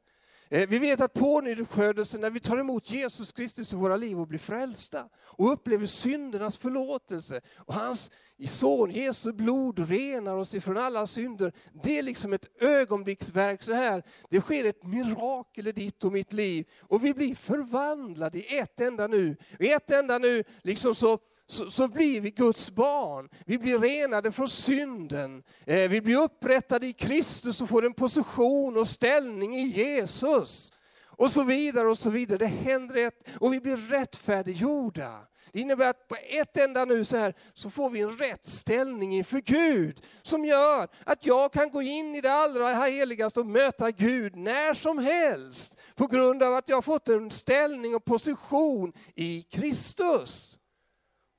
Eh, 0.50 0.69
vi 0.69 0.78
vet 0.78 1.00
att 1.00 1.12
pånyttfödelsen, 1.12 2.21
när 2.21 2.31
vi 2.31 2.40
tar 2.40 2.57
emot 2.57 2.90
Jesus 2.90 3.33
Kristus 3.33 3.73
i 3.73 3.76
våra 3.76 3.97
liv 3.97 4.21
och 4.21 4.26
blir 4.26 4.38
frälsta 4.38 5.09
och 5.19 5.52
upplever 5.52 5.87
syndernas 5.87 6.59
förlåtelse 6.59 7.40
och 7.57 7.75
hans 7.75 8.11
son 8.49 8.90
Jesu 8.90 9.33
blod 9.33 9.88
renar 9.88 10.37
oss 10.37 10.55
ifrån 10.55 10.76
alla 10.76 11.07
synder. 11.07 11.52
Det 11.83 11.99
är 11.99 12.02
liksom 12.02 12.33
ett 12.33 12.62
ögonblicksverk 12.62 13.62
så 13.62 13.73
här. 13.73 14.02
Det 14.31 14.40
sker 14.40 14.64
ett 14.64 14.85
mirakel 14.85 15.67
i 15.67 15.73
ditt 15.73 16.05
och 16.05 16.12
mitt 16.12 16.33
liv 16.33 16.67
och 16.81 17.05
vi 17.05 17.14
blir 17.14 17.35
förvandlade 17.35 18.38
i 18.38 18.59
ett 18.59 18.81
enda 18.81 19.07
nu. 19.07 19.37
I 19.59 19.71
ett 19.71 19.90
enda 19.90 20.19
nu 20.19 20.45
liksom 20.62 20.95
så 20.95 21.19
så, 21.50 21.71
så, 21.71 21.88
blir 21.88 22.21
vi 22.21 22.31
Guds 22.31 22.71
barn. 22.71 23.28
Vi 23.47 23.59
blir 23.59 23.78
renade 23.78 24.33
från 24.33 24.49
synden. 24.49 25.43
Eh, 25.67 25.90
vi 25.90 26.00
blir 26.00 26.17
upprättade 26.17 26.87
i 26.87 26.93
Kristus 26.93 27.61
och 27.61 27.69
får 27.69 27.87
en 27.87 27.95
position 27.95 28.76
och 28.76 28.88
ställning 28.88 29.57
i 29.57 29.67
Jesus. 29.67 30.73
Och 31.05 31.33
så 31.33 31.45
vidare 31.45 31.88
och 31.88 31.99
så 31.99 32.11
vidare. 32.11 32.38
Det 32.38 32.47
händer 32.47 33.07
ett 33.07 33.25
och 33.40 33.52
vi 33.52 33.61
blir 33.61 33.76
rättfärdiggjorda. 33.76 35.21
Det 35.52 35.61
innebär 35.61 35.87
att 35.87 36.09
på 36.09 36.17
ett 36.28 36.57
enda 36.57 36.85
nu 36.85 37.05
så 37.05 37.17
här 37.17 37.35
så 37.55 37.71
får 37.71 37.90
vi 37.90 38.00
en 38.00 38.19
rätt 38.19 38.47
ställning 38.47 39.14
inför 39.14 39.40
Gud 39.40 40.02
som 40.23 40.45
gör 40.45 40.88
att 41.05 41.26
jag 41.26 41.52
kan 41.52 41.71
gå 41.71 41.83
in 41.83 42.14
i 42.14 42.21
det 42.21 42.33
allra 42.33 42.75
heligaste 42.75 43.40
och 43.40 43.47
möta 43.47 43.90
Gud 43.90 44.37
när 44.37 44.75
som 44.75 44.99
helst 44.99 45.76
på 45.95 46.07
grund 46.07 46.43
av 46.43 46.55
att 46.55 46.69
jag 46.69 46.85
fått 46.85 47.09
en 47.09 47.31
ställning 47.31 47.95
och 47.95 48.05
position 48.05 48.93
i 49.14 49.43
Kristus. 49.43 50.58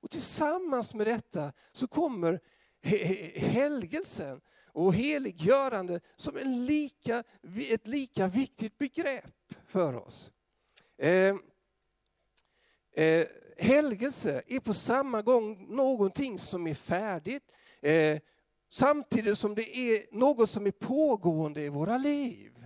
Och 0.01 0.10
tillsammans 0.10 0.94
med 0.94 1.08
detta 1.08 1.53
så 1.72 1.88
kommer 1.88 2.39
helgelsen. 3.36 4.41
och 4.72 4.94
heliggörande 4.94 6.00
som 6.15 6.38
en 6.38 6.65
lika, 6.65 7.24
ett 7.70 7.88
lika 7.88 8.27
viktigt 8.27 8.77
begrepp 8.77 9.53
för 9.65 9.94
oss. 9.96 10.32
Eh, 10.98 11.36
eh, 12.91 13.27
helgelse 13.58 14.41
är 14.48 14.60
på 14.60 14.74
samma 14.74 15.22
gång 15.22 15.75
någonting 15.75 16.39
som 16.39 16.68
är 16.68 16.74
färdigt, 16.74 17.51
eh, 17.82 18.20
samtidigt 18.70 19.38
som 19.38 19.56
det 19.56 19.77
är 19.77 20.15
något 20.15 20.50
som 20.50 20.68
är 20.68 20.72
pågående 20.72 21.62
i 21.62 21.70
våra 21.70 21.98
liv. 21.98 22.59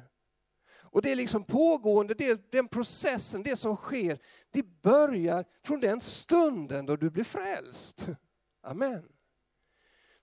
Och 0.94 1.02
det 1.02 1.12
är 1.12 1.16
liksom 1.16 1.44
pågående, 1.44 2.14
det, 2.14 2.52
den 2.52 2.68
processen, 2.68 3.44
det 3.44 3.56
som 3.56 3.76
sker, 3.76 4.20
det 4.52 4.82
börjar 4.82 5.46
från 5.64 5.80
den 5.80 6.02
stunden 6.02 6.86
då 6.86 6.96
du 6.96 7.10
blir 7.10 7.24
frälst. 7.24 8.08
Amen. 8.62 9.04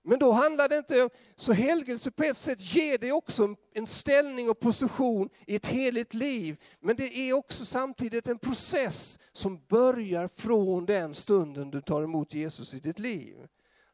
Men 0.03 0.19
då 0.19 0.31
handlar 0.31 0.69
det 0.69 0.77
inte 0.77 1.03
om, 1.03 1.09
så 1.35 1.53
helgelse 1.53 2.11
på 2.11 2.23
ett 2.23 2.37
sätt 2.37 2.59
ger 2.59 2.97
dig 2.97 3.11
också 3.11 3.55
en 3.73 3.87
ställning 3.87 4.49
och 4.49 4.59
position 4.59 5.29
i 5.47 5.55
ett 5.55 5.67
heligt 5.67 6.13
liv. 6.13 6.57
Men 6.79 6.95
det 6.95 7.17
är 7.17 7.33
också 7.33 7.65
samtidigt 7.65 8.27
en 8.27 8.39
process 8.39 9.19
som 9.31 9.65
börjar 9.67 10.29
från 10.35 10.85
den 10.85 11.15
stunden 11.15 11.71
du 11.71 11.81
tar 11.81 12.03
emot 12.03 12.33
Jesus 12.33 12.73
i 12.73 12.79
ditt 12.79 12.99
liv. 12.99 13.47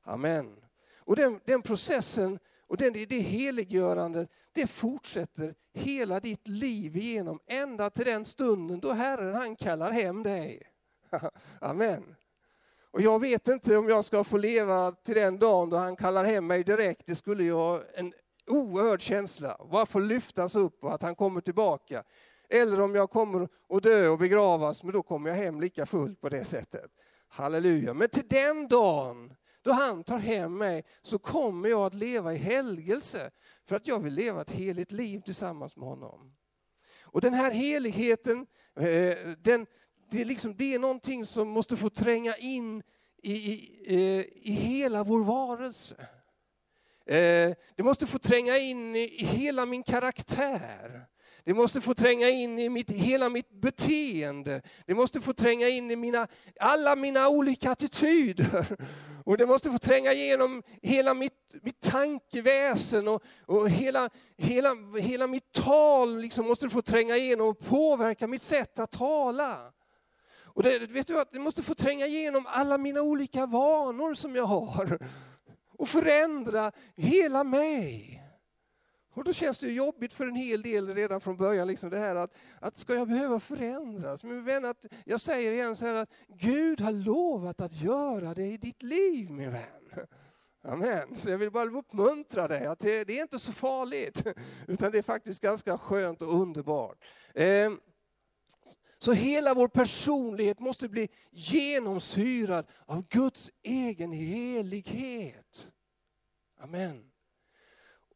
Amen. 0.03 0.55
Och 0.97 1.15
den, 1.15 1.39
den 1.45 1.61
processen 1.61 2.39
och 2.67 2.77
det, 2.77 2.89
det 2.89 3.19
heliggörandet, 3.19 4.29
det 4.53 4.67
fortsätter 4.67 5.55
hela 5.73 6.19
ditt 6.19 6.47
liv 6.47 6.97
igenom, 6.97 7.39
ända 7.47 7.89
till 7.89 8.05
den 8.05 8.25
stunden 8.25 8.79
då 8.79 8.93
Herren 8.93 9.35
han 9.35 9.55
kallar 9.55 9.91
hem 9.91 10.23
dig. 10.23 10.61
Amen. 11.61 12.15
Och 12.91 13.01
jag 13.01 13.19
vet 13.19 13.47
inte 13.47 13.77
om 13.77 13.89
jag 13.89 14.05
ska 14.05 14.23
få 14.23 14.37
leva 14.37 14.91
till 14.91 15.15
den 15.15 15.39
dagen 15.39 15.69
då 15.69 15.77
han 15.77 15.95
kallar 15.95 16.23
hem 16.23 16.47
mig 16.47 16.63
direkt. 16.63 17.05
Det 17.05 17.15
skulle 17.15 17.43
ju 17.43 17.51
vara 17.51 17.81
en 17.95 18.13
oerhörd 18.47 19.01
känsla. 19.01 19.57
Bara 19.71 19.85
få 19.85 19.99
lyftas 19.99 20.55
upp 20.55 20.83
och 20.83 20.93
att 20.93 21.01
han 21.01 21.15
kommer 21.15 21.41
tillbaka. 21.41 22.03
Eller 22.49 22.81
om 22.81 22.95
jag 22.95 23.09
kommer 23.09 23.47
att 23.69 23.83
dö 23.83 24.07
och 24.07 24.17
begravas, 24.17 24.83
men 24.83 24.93
då 24.93 25.03
kommer 25.03 25.29
jag 25.29 25.37
hem 25.37 25.61
lika 25.61 25.85
fullt 25.85 26.21
på 26.21 26.29
det 26.29 26.45
sättet. 26.45 26.91
Halleluja. 27.27 27.93
Men 27.93 28.09
till 28.09 28.27
den 28.27 28.67
dagen 28.67 29.33
då 29.67 29.73
han 29.73 30.03
tar 30.03 30.17
hem 30.17 30.57
mig 30.57 30.83
så 31.01 31.19
kommer 31.19 31.69
jag 31.69 31.85
att 31.85 31.93
leva 31.93 32.33
i 32.33 32.37
helgelse 32.37 33.31
för 33.65 33.75
att 33.75 33.87
jag 33.87 33.99
vill 33.99 34.13
leva 34.13 34.41
ett 34.41 34.51
heligt 34.51 34.91
liv 34.91 35.21
tillsammans 35.21 35.75
med 35.75 35.89
honom. 35.89 36.35
Och 37.01 37.21
den 37.21 37.33
här 37.33 37.51
heligheten, 37.51 38.47
eh, 38.75 39.17
den, 39.37 39.65
det, 40.09 40.21
är 40.21 40.25
liksom, 40.25 40.55
det 40.57 40.73
är 40.73 40.79
någonting 40.79 41.25
som 41.25 41.49
måste 41.49 41.77
få 41.77 41.89
tränga 41.89 42.35
in 42.35 42.83
i, 43.23 43.33
i, 43.33 43.83
eh, 43.87 44.25
i 44.51 44.51
hela 44.51 45.03
vår 45.03 45.23
varelse. 45.23 45.95
Eh, 47.05 47.55
det 47.75 47.83
måste 47.83 48.07
få 48.07 48.19
tränga 48.19 48.57
in 48.57 48.95
i 48.95 49.25
hela 49.25 49.65
min 49.65 49.83
karaktär. 49.83 51.07
Det 51.47 51.53
måste 51.53 51.81
få 51.81 51.93
tränga 51.93 52.29
in 52.29 52.59
i 52.59 52.69
mitt, 52.69 52.89
hela 52.89 53.29
mitt 53.29 53.51
beteende. 53.51 54.61
Det 54.85 54.95
måste 54.95 55.21
få 55.21 55.33
tränga 55.33 55.67
in 55.69 55.91
i 55.91 55.95
mina, 55.95 56.27
alla 56.59 56.95
mina 56.95 57.29
olika 57.29 57.71
attityder. 57.71 58.77
Och 59.25 59.37
det 59.37 59.45
måste 59.45 59.71
få 59.71 59.77
tränga 59.77 60.13
igenom 60.13 60.63
hela 60.81 61.13
mitt, 61.13 61.55
mitt 61.61 61.81
tankeväsen 61.81 63.07
och, 63.07 63.23
och 63.45 63.69
hela, 63.69 64.09
hela, 64.37 64.75
hela 64.99 65.27
mitt 65.27 65.51
tal 65.51 66.17
liksom 66.17 66.47
måste 66.47 66.69
få 66.69 66.81
tränga 66.81 67.17
igenom 67.17 67.47
och 67.47 67.59
påverka 67.59 68.27
mitt 68.27 68.43
sätt 68.43 68.79
att 68.79 68.91
tala. 68.91 69.57
Och 70.43 70.63
det, 70.63 70.79
vet 70.79 71.07
du 71.07 71.19
att 71.19 71.31
det 71.31 71.39
måste 71.39 71.63
få 71.63 71.73
tränga 71.73 72.05
igenom 72.07 72.45
alla 72.47 72.77
mina 72.77 73.01
olika 73.01 73.45
vanor 73.45 74.13
som 74.13 74.35
jag 74.35 74.45
har 74.45 74.99
och 75.77 75.89
förändra 75.89 76.71
hela 76.95 77.43
mig. 77.43 78.26
Och 79.17 79.23
då 79.23 79.33
känns 79.33 79.57
det 79.57 79.71
jobbigt 79.71 80.13
för 80.13 80.27
en 80.27 80.35
hel 80.35 80.61
del 80.61 80.95
redan 80.95 81.21
från 81.21 81.37
början, 81.37 81.67
liksom 81.67 81.89
det 81.89 81.97
här 81.97 82.15
att, 82.15 82.33
att 82.59 82.77
ska 82.77 82.95
jag 82.95 83.07
behöva 83.07 83.39
förändras? 83.39 84.23
Men 84.23 84.45
vän, 84.45 84.65
att 84.65 84.85
jag 85.05 85.21
säger 85.21 85.51
igen 85.51 85.75
så 85.75 85.85
här 85.85 85.93
att 85.93 86.09
Gud 86.27 86.81
har 86.81 86.91
lovat 86.91 87.61
att 87.61 87.73
göra 87.73 88.33
det 88.33 88.45
i 88.45 88.57
ditt 88.57 88.83
liv 88.83 89.31
min 89.31 89.51
vän. 89.51 90.07
Amen. 90.63 91.15
Så 91.15 91.29
jag 91.29 91.37
vill 91.37 91.51
bara 91.51 91.69
uppmuntra 91.69 92.47
dig 92.47 92.65
att 92.65 92.79
det, 92.79 93.03
det 93.03 93.17
är 93.17 93.21
inte 93.21 93.39
så 93.39 93.51
farligt, 93.51 94.27
utan 94.67 94.91
det 94.91 94.97
är 94.97 95.01
faktiskt 95.01 95.41
ganska 95.41 95.77
skönt 95.77 96.21
och 96.21 96.41
underbart. 96.41 97.03
Eh, 97.33 97.71
så 98.99 99.13
hela 99.13 99.53
vår 99.53 99.67
personlighet 99.67 100.59
måste 100.59 100.89
bli 100.89 101.09
genomsyrad 101.31 102.65
av 102.85 103.07
Guds 103.07 103.51
egen 103.63 104.11
helighet. 104.11 105.71
Amen. 106.59 107.11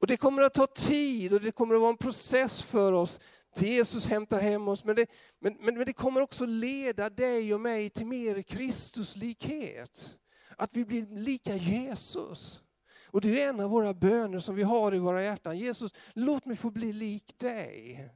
Och 0.01 0.08
det 0.08 0.17
kommer 0.17 0.41
att 0.41 0.53
ta 0.53 0.67
tid 0.67 1.34
och 1.34 1.41
det 1.41 1.51
kommer 1.51 1.75
att 1.75 1.81
vara 1.81 1.91
en 1.91 1.98
process 1.98 2.63
för 2.63 2.91
oss 2.91 3.20
till 3.55 3.67
Jesus 3.67 4.08
hämtar 4.08 4.39
hem 4.39 4.67
oss. 4.67 4.84
Men 4.84 4.96
det, 4.96 5.05
men, 5.39 5.58
men, 5.60 5.75
men 5.75 5.86
det 5.86 5.93
kommer 5.93 6.22
också 6.22 6.46
leda 6.46 7.10
dig 7.10 7.53
och 7.53 7.62
mig 7.62 7.89
till 7.89 8.05
mer 8.05 8.41
Kristuslikhet. 8.41 10.17
Att 10.58 10.70
vi 10.74 10.86
blir 10.86 11.05
lika 11.05 11.55
Jesus. 11.55 12.62
Och 13.05 13.22
det 13.22 13.41
är 13.41 13.50
en 13.50 13.60
av 13.60 13.70
våra 13.70 13.93
böner 13.93 14.39
som 14.39 14.55
vi 14.55 14.63
har 14.63 14.96
i 14.96 15.00
våra 15.00 15.24
hjärtan. 15.24 15.58
Jesus, 15.58 15.91
låt 16.13 16.46
mig 16.46 16.58
få 16.58 16.70
bli 16.70 16.93
lik 16.93 17.39
dig. 17.39 18.10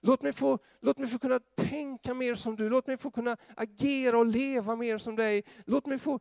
Låt 0.00 0.22
mig, 0.22 0.32
få, 0.32 0.58
låt 0.80 0.98
mig 0.98 1.08
få 1.08 1.18
kunna 1.18 1.40
tänka 1.56 2.14
mer 2.14 2.34
som 2.34 2.56
du, 2.56 2.70
låt 2.70 2.86
mig 2.86 2.96
få 2.96 3.10
kunna 3.10 3.36
agera 3.56 4.18
och 4.18 4.26
leva 4.26 4.76
mer 4.76 4.98
som 4.98 5.16
dig. 5.16 5.44
Låt 5.66 5.86
mig 5.86 5.98
få 5.98 6.20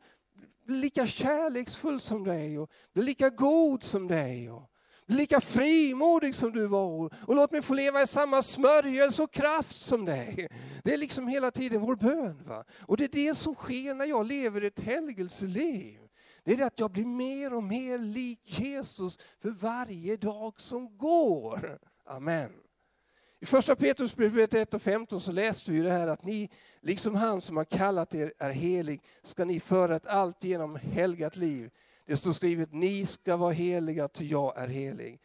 bli 0.65 0.77
lika 0.77 1.07
kärleksfull 1.07 2.01
som 2.01 2.23
dig 2.23 2.59
och 2.59 2.71
bli 2.93 3.03
lika 3.03 3.29
god 3.29 3.83
som 3.83 4.07
dig. 4.07 4.51
Och 4.51 4.69
bli 5.05 5.15
lika 5.15 5.41
frimodig 5.41 6.35
som 6.35 6.51
du 6.51 6.67
var 6.67 7.13
och 7.27 7.35
låt 7.35 7.51
mig 7.51 7.61
få 7.61 7.73
leva 7.73 8.01
i 8.01 8.07
samma 8.07 8.41
smörjelse 8.41 9.23
och 9.23 9.31
kraft 9.31 9.81
som 9.81 10.05
dig. 10.05 10.47
Det 10.83 10.93
är 10.93 10.97
liksom 10.97 11.27
hela 11.27 11.51
tiden 11.51 11.81
vår 11.81 11.95
bön. 11.95 12.43
Va? 12.47 12.63
Och 12.79 12.97
det 12.97 13.03
är 13.03 13.27
det 13.27 13.35
som 13.35 13.55
sker 13.55 13.93
när 13.93 14.05
jag 14.05 14.25
lever 14.25 14.61
ett 14.61 14.79
helgelseliv. 14.79 15.99
Det 16.43 16.53
är 16.53 16.57
det 16.57 16.65
att 16.65 16.79
jag 16.79 16.91
blir 16.91 17.05
mer 17.05 17.53
och 17.53 17.63
mer 17.63 17.97
lik 17.97 18.59
Jesus 18.59 19.19
för 19.41 19.49
varje 19.49 20.17
dag 20.17 20.61
som 20.61 20.97
går. 20.97 21.79
Amen. 22.05 22.62
I 23.43 23.45
första 23.45 23.75
Petrusbrevet 23.75 24.53
1 24.53 24.73
och 24.73 24.81
15 24.81 25.21
så 25.21 25.31
läste 25.31 25.71
vi 25.71 25.81
det 25.81 25.91
här 25.91 26.07
att 26.07 26.23
ni, 26.23 26.49
liksom 26.81 27.15
han 27.15 27.41
som 27.41 27.57
har 27.57 27.63
kallat 27.65 28.15
er 28.15 28.33
är 28.37 28.51
helig, 28.51 29.01
ska 29.23 29.45
ni 29.45 29.59
föra 29.59 29.95
ett 29.95 30.07
alltigenom 30.07 30.75
helgat 30.75 31.35
liv. 31.35 31.71
Det 32.05 32.17
står 32.17 32.33
skrivet, 32.33 32.73
ni 32.73 33.05
ska 33.05 33.37
vara 33.37 33.51
heliga 33.51 34.07
ty 34.07 34.25
jag 34.25 34.57
är 34.57 34.67
helig. 34.67 35.21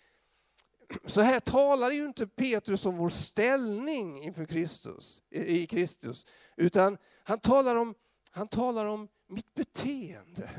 Så 1.07 1.21
här 1.21 1.41
talar 1.41 1.91
ju 1.91 2.07
inte 2.07 2.27
Petrus 2.27 2.87
om 2.87 2.97
vår 2.97 3.09
ställning 3.09 4.25
inför 4.25 4.45
Kristus, 4.45 5.23
i 5.31 5.67
Kristus, 5.67 6.27
utan 6.57 6.99
han 7.25 7.41
talar 7.41 7.77
om, 7.77 7.95
han 8.31 8.49
talar 8.49 8.87
om 8.87 9.09
mitt 9.27 9.55
beteende. 9.55 10.51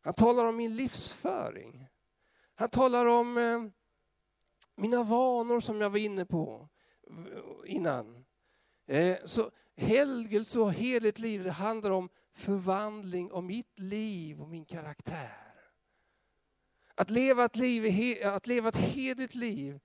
Han 0.00 0.14
talar 0.14 0.44
om 0.44 0.56
min 0.56 0.76
livsföring. 0.76 1.88
Han 2.54 2.68
talar 2.68 3.06
om 3.06 3.38
eh, 3.38 3.62
mina 4.76 5.02
vanor 5.02 5.60
som 5.60 5.80
jag 5.80 5.90
var 5.90 5.98
inne 5.98 6.24
på 6.24 6.68
innan. 7.66 8.24
Eh, 8.86 9.18
så 9.24 9.50
helgelse 9.76 10.60
och 10.60 10.72
heligt 10.72 11.18
liv 11.18 11.44
det 11.44 11.50
handlar 11.50 11.90
om 11.90 12.08
förvandling 12.34 13.32
av 13.32 13.44
mitt 13.44 13.78
liv 13.78 14.40
och 14.40 14.48
min 14.48 14.64
karaktär. 14.64 15.46
Att 16.94 17.10
leva 17.10 17.44
ett, 17.44 17.56
liv, 17.56 18.18
att 18.26 18.46
leva 18.46 18.68
ett 18.68 18.76
heligt 18.76 19.34
liv 19.34 19.80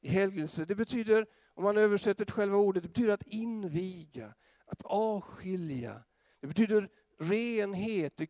i 0.00 0.08
helgelse, 0.08 0.64
det 0.64 0.74
betyder, 0.74 1.26
om 1.54 1.64
man 1.64 1.76
översätter 1.76 2.24
själva 2.24 2.56
ordet, 2.56 2.82
det 2.82 2.88
betyder 2.88 3.12
att 3.12 3.26
inviga, 3.26 4.34
att 4.66 4.82
avskilja. 4.82 6.04
Det 6.40 6.46
betyder 6.46 6.88
renhet, 7.18 8.16
det 8.16 8.28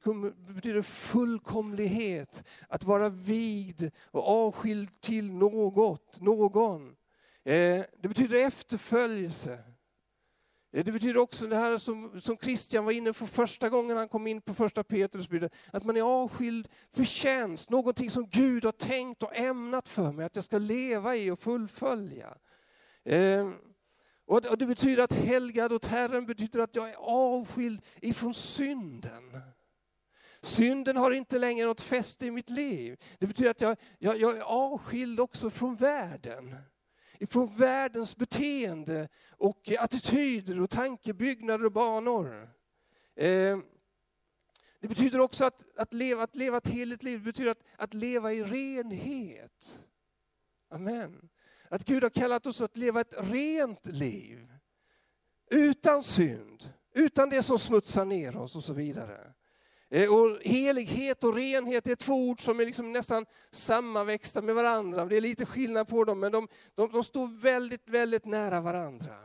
betyder 0.55 0.83
fullkomlighet, 0.83 2.45
att 2.69 2.85
vara 2.85 3.09
vid 3.09 3.91
och 4.01 4.29
avskild 4.29 5.01
till 5.01 5.33
något, 5.33 6.21
någon. 6.21 6.97
Eh, 7.45 7.85
det 8.01 8.09
betyder 8.09 8.37
efterföljelse. 8.37 9.59
Eh, 10.73 10.85
det 10.85 10.93
betyder 10.93 11.17
också 11.17 11.47
det 11.47 11.57
här 11.57 11.79
som, 11.79 12.21
som 12.21 12.37
Christian 12.37 12.85
var 12.85 12.93
inne 12.93 13.13
på 13.13 13.27
första 13.27 13.69
gången 13.69 13.97
han 13.97 14.09
kom 14.09 14.27
in 14.27 14.41
på 14.41 14.55
första 14.55 14.85
Petrus, 14.85 15.29
att 15.71 15.85
man 15.85 15.97
är 15.97 16.03
avskild 16.03 16.69
för 16.93 17.05
tjänst, 17.05 17.71
någonting 17.71 18.11
som 18.11 18.29
Gud 18.29 18.65
har 18.65 18.73
tänkt 18.73 19.23
och 19.23 19.37
ämnat 19.37 19.89
för 19.89 20.13
mig, 20.13 20.27
att 20.27 20.37
jag 20.37 20.45
ska 20.45 20.59
leva 20.59 21.17
i 21.17 21.31
och 21.31 21.41
fullfölja. 21.41 22.37
Eh, 23.05 23.51
och 24.27 24.59
det 24.59 24.67
betyder 24.67 25.03
att 25.03 25.13
helgad 25.13 25.73
åt 25.73 25.85
Herren 25.85 26.27
betyder 26.27 26.61
att 26.61 26.77
jag 26.77 26.91
är 26.91 26.97
avskild 26.99 27.83
ifrån 28.03 28.35
synden. 28.35 29.41
Synden 30.43 30.97
har 30.97 31.11
inte 31.11 31.39
längre 31.39 31.67
något 31.67 31.81
fäste 31.81 32.27
i 32.27 32.31
mitt 32.31 32.51
liv. 32.51 33.01
Det 33.19 33.27
betyder 33.27 33.51
att 33.51 33.61
jag, 33.61 33.77
jag, 33.99 34.21
jag 34.21 34.37
är 34.37 34.41
avskild 34.43 35.21
också 35.21 35.51
från 35.51 35.77
världen. 35.77 36.57
Ifrån 37.19 37.57
världens 37.57 38.17
beteende 38.17 39.09
och 39.31 39.71
attityder 39.79 40.61
och 40.61 40.71
tankebyggnader 40.71 41.65
och 41.65 41.73
banor. 41.73 42.51
Eh, 43.15 43.59
Det 44.81 44.89
betyder 44.89 45.21
också 45.21 45.45
att, 45.45 45.65
att, 45.77 45.93
leva, 45.93 46.23
att 46.23 46.37
leva 46.37 46.57
ett 46.57 46.69
heligt 46.69 47.03
liv, 47.03 47.19
det 47.19 47.25
betyder 47.25 47.51
att, 47.51 47.63
att 47.77 47.95
leva 47.95 48.33
i 48.33 48.45
renhet. 48.45 49.83
Amen. 50.69 51.29
Att 51.69 51.85
Gud 51.85 52.03
har 52.03 52.11
kallat 52.11 52.47
oss 52.47 52.61
att 52.61 52.77
leva 52.77 53.01
ett 53.01 53.15
rent 53.17 53.87
liv. 53.87 54.53
Utan 55.51 56.03
synd, 56.03 56.71
utan 56.95 57.31
det 57.31 57.43
som 57.43 57.59
smutsar 57.59 58.05
ner 58.05 58.37
oss 58.37 58.57
och 58.57 58.65
så 58.65 58.73
vidare. 58.73 59.33
Eh, 59.89 60.15
och 60.15 60.39
helighet 60.43 61.25
och 61.25 61.35
renhet 61.35 61.87
är 61.87 61.97
två 61.97 62.15
ord 62.15 62.41
som 62.45 62.61
är 62.61 62.65
liksom 62.65 62.93
nästan 62.93 63.27
sammanväxta 63.51 64.43
med 64.43 64.55
varandra. 64.55 65.05
Det 65.05 65.17
är 65.17 65.21
lite 65.21 65.47
skillnad 65.47 65.89
på 65.89 66.05
dem, 66.05 66.21
men 66.21 66.33
de, 66.33 66.49
de, 66.75 66.93
de 66.93 67.05
står 67.05 67.41
väldigt, 67.41 67.89
väldigt 67.89 68.25
nära 68.25 68.61
varandra. 68.61 69.19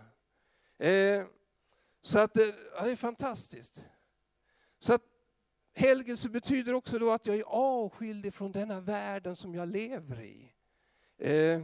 Eh, 0.77 1.25
så 2.01 2.19
att, 2.19 2.37
eh, 2.37 2.45
ja, 2.75 2.83
det 2.83 2.91
är 2.91 2.95
fantastiskt. 2.95 3.85
Så 4.79 4.93
att 4.93 5.01
helgelse 5.73 6.29
betyder 6.29 6.73
också 6.73 6.99
då 6.99 7.11
att 7.11 7.25
jag 7.25 7.35
är 7.35 7.43
avskild 7.47 8.33
från 8.33 8.51
denna 8.51 8.81
världen 8.81 9.35
som 9.35 9.55
jag 9.55 9.69
lever 9.69 10.21
i. 10.21 10.53
Eh, 11.17 11.61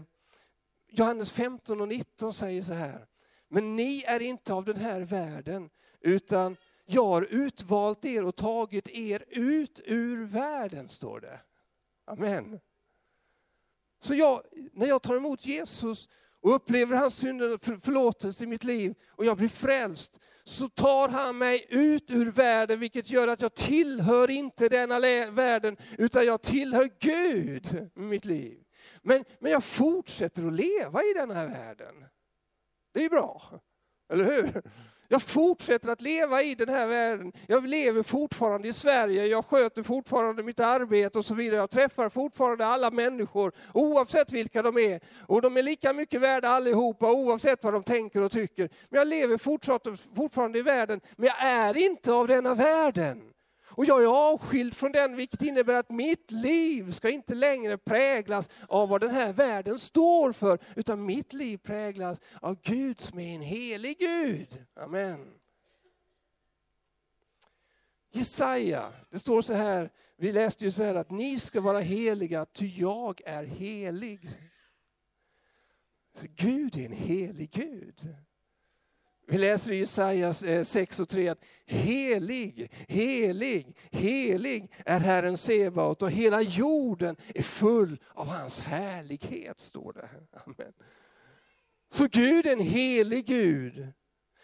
Johannes 0.90 1.32
15 1.32 1.82
och 1.82 1.88
19 1.88 2.34
säger 2.34 2.62
så 2.62 2.74
här. 2.74 3.08
Men 3.48 3.76
ni 3.76 4.04
är 4.08 4.22
inte 4.22 4.54
av 4.54 4.66
den 4.66 4.78
här 4.78 5.02
världen, 5.02 5.70
utan 6.02 6.58
jag 6.86 7.06
har 7.06 7.22
utvalt 7.22 8.06
er 8.06 8.24
och 8.24 8.36
tagit 8.36 8.90
er 8.90 9.26
ut 9.28 9.82
ur 9.86 10.26
världen, 10.26 10.90
står 10.90 11.20
det. 11.20 11.40
Amen. 12.06 12.60
Så 14.00 14.16
jag, 14.16 14.42
när 14.74 14.88
jag 14.88 15.02
tar 15.02 15.16
emot 15.16 15.46
Jesus 15.46 16.10
och 16.42 16.56
upplever 16.56 16.96
hans 16.96 17.16
synder 17.16 17.80
förlåtelse 17.82 18.44
i 18.44 18.48
mitt 18.48 18.64
liv 18.64 18.96
och 19.10 19.26
jag 19.26 19.38
blir 19.38 19.50
frälst, 19.50 20.20
så 20.44 20.70
tar 20.70 21.10
han 21.10 21.38
mig 21.38 21.66
ut 21.70 22.12
ur 22.12 22.32
världen, 22.32 22.80
vilket 22.80 23.10
gör 23.10 23.28
att 23.28 23.42
jag 23.42 23.54
tillhör 23.54 24.30
inte 24.30 24.70
denna 24.70 25.00
världen, 25.32 25.78
utan 25.98 26.26
jag 26.26 26.42
tillhör 26.42 26.90
Gud 27.00 27.90
med 27.94 28.08
mitt 28.08 28.26
liv. 28.26 28.67
Men, 29.08 29.26
men 29.40 29.52
jag 29.52 29.64
fortsätter 29.64 30.48
att 30.48 30.54
leva 30.54 31.04
i 31.04 31.14
den 31.14 31.32
här 31.32 31.48
världen. 31.48 32.06
Det 32.94 33.06
är 33.06 33.10
bra, 33.10 33.42
eller 34.14 34.24
hur? 34.24 34.62
Jag 35.08 35.22
fortsätter 35.22 35.90
att 35.90 36.02
leva 36.02 36.44
i 36.44 36.56
den 36.56 36.70
här 36.70 36.88
världen. 36.88 37.34
Jag 37.48 37.68
lever 37.68 38.04
fortfarande 38.04 38.68
i 38.68 38.74
Sverige, 38.74 39.26
jag 39.26 39.46
sköter 39.46 39.84
fortfarande 39.84 40.44
mitt 40.44 40.60
arbete 40.60 41.20
och 41.20 41.26
så 41.26 41.36
vidare. 41.36 41.60
Jag 41.60 41.70
träffar 41.70 42.10
fortfarande 42.10 42.66
alla 42.66 42.92
människor, 42.92 43.52
oavsett 43.74 44.32
vilka 44.32 44.62
de 44.62 44.78
är. 44.78 45.02
Och 45.28 45.42
de 45.42 45.58
är 45.58 45.64
lika 45.64 45.94
mycket 45.94 46.22
värda 46.22 46.50
allihopa, 46.50 47.12
oavsett 47.12 47.64
vad 47.64 47.74
de 47.74 47.84
tänker 47.84 48.22
och 48.22 48.32
tycker. 48.32 48.70
Men 48.90 48.98
jag 48.98 49.08
lever 49.08 49.38
fortfarande 50.16 50.60
i 50.60 50.62
världen, 50.62 51.02
men 51.16 51.28
jag 51.28 51.42
är 51.42 51.78
inte 51.78 52.14
av 52.14 52.28
denna 52.28 52.56
världen. 52.56 53.34
Och 53.78 53.86
jag 53.86 54.04
är 54.04 54.08
avskild 54.08 54.74
från 54.74 54.92
den, 54.92 55.16
vilket 55.16 55.42
innebär 55.42 55.74
att 55.74 55.90
mitt 55.90 56.32
liv 56.32 56.92
ska 56.92 57.10
inte 57.10 57.36
längre 57.36 57.78
präglas 57.78 58.50
av 58.68 58.90
vad 58.90 59.02
den 59.02 59.10
här 59.10 59.34
världen 59.34 59.80
står 59.80 60.34
för, 60.34 60.60
utan 60.76 61.06
mitt 61.06 61.34
liv 61.34 61.58
präglas 61.58 62.22
av 62.42 62.62
Gud 62.62 63.00
som 63.00 63.20
är 63.20 63.36
en 63.36 63.42
helig 63.42 63.98
Gud. 63.98 64.66
Amen. 64.76 65.34
Jesaja, 68.12 68.94
det 69.10 69.20
står 69.20 69.42
så 69.42 69.54
här, 69.54 69.92
vi 70.16 70.32
läste 70.32 70.66
ju 70.66 70.72
så 70.72 70.84
här 70.84 70.96
att 70.96 71.12
ni 71.12 71.40
ska 71.40 71.62
vara 71.62 71.80
heliga, 71.80 72.46
ty 72.46 72.68
jag 72.68 73.22
är 73.26 73.44
helig. 73.44 74.30
Så 76.14 76.26
Gud 76.30 76.78
är 76.78 76.86
en 76.86 76.92
helig 76.92 77.52
Gud. 77.52 78.16
Vi 79.30 79.38
läser 79.38 79.72
i 79.72 79.78
Jesaja 79.78 80.34
eh, 80.46 80.64
6 80.64 81.00
och 81.00 81.10
3 81.10 81.28
att 81.28 81.44
helig, 81.66 82.72
helig, 82.88 83.78
helig 83.92 84.72
är 84.86 85.00
Herren 85.00 85.38
Sebaot 85.38 86.02
och 86.02 86.12
hela 86.12 86.42
jorden 86.42 87.16
är 87.36 87.44
full 87.44 88.00
av 88.14 88.28
hans 88.28 88.60
härlighet, 88.60 89.60
står 89.60 89.94
det. 89.94 90.10
Amen. 90.46 90.74
Så 91.90 92.08
Gud 92.08 92.46
är 92.46 92.54
en 92.54 92.60
helig 92.60 93.26
Gud. 93.26 93.88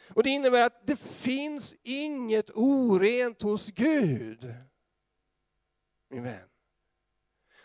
Och 0.10 0.24
det 0.24 0.30
innebär 0.30 0.62
att 0.62 0.88
det 0.88 1.00
finns 1.00 1.76
inget 1.84 2.50
orent 2.50 3.42
hos 3.42 3.72
Gud. 3.72 4.54
Min 6.10 6.24
vän. 6.24 6.50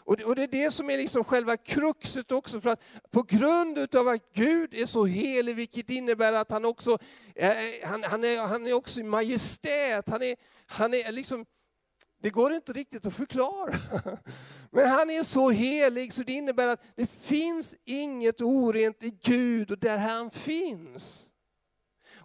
Och 0.08 0.16
det, 0.16 0.24
och 0.24 0.34
det 0.34 0.42
är 0.42 0.48
det 0.48 0.70
som 0.70 0.90
är 0.90 0.96
liksom 0.96 1.24
själva 1.24 1.56
kruxet 1.56 2.32
också, 2.32 2.60
för 2.60 2.70
att 2.70 2.82
på 3.10 3.22
grund 3.22 3.94
av 3.94 4.08
att 4.08 4.32
Gud 4.32 4.74
är 4.74 4.86
så 4.86 5.04
helig, 5.04 5.56
vilket 5.56 5.90
innebär 5.90 6.32
att 6.32 6.50
han 6.50 6.64
också 6.64 6.98
eh, 7.34 7.50
han, 7.84 8.02
han, 8.02 8.24
är, 8.24 8.46
han 8.46 8.66
är 8.66 8.72
också 8.72 9.00
i 9.00 9.02
majestät, 9.02 10.08
han 10.08 10.22
är, 10.22 10.36
han 10.66 10.94
är 10.94 11.12
liksom 11.12 11.46
det 12.22 12.30
går 12.30 12.52
inte 12.52 12.72
riktigt 12.72 13.06
att 13.06 13.14
förklara. 13.14 13.78
Men 14.70 14.88
han 14.88 15.10
är 15.10 15.24
så 15.24 15.50
helig 15.50 16.12
så 16.12 16.22
det 16.22 16.32
innebär 16.32 16.68
att 16.68 16.82
det 16.94 17.06
finns 17.06 17.74
inget 17.84 18.40
orent 18.40 19.02
i 19.02 19.10
Gud 19.10 19.70
och 19.70 19.78
där 19.78 19.98
han 19.98 20.30
finns. 20.30 21.27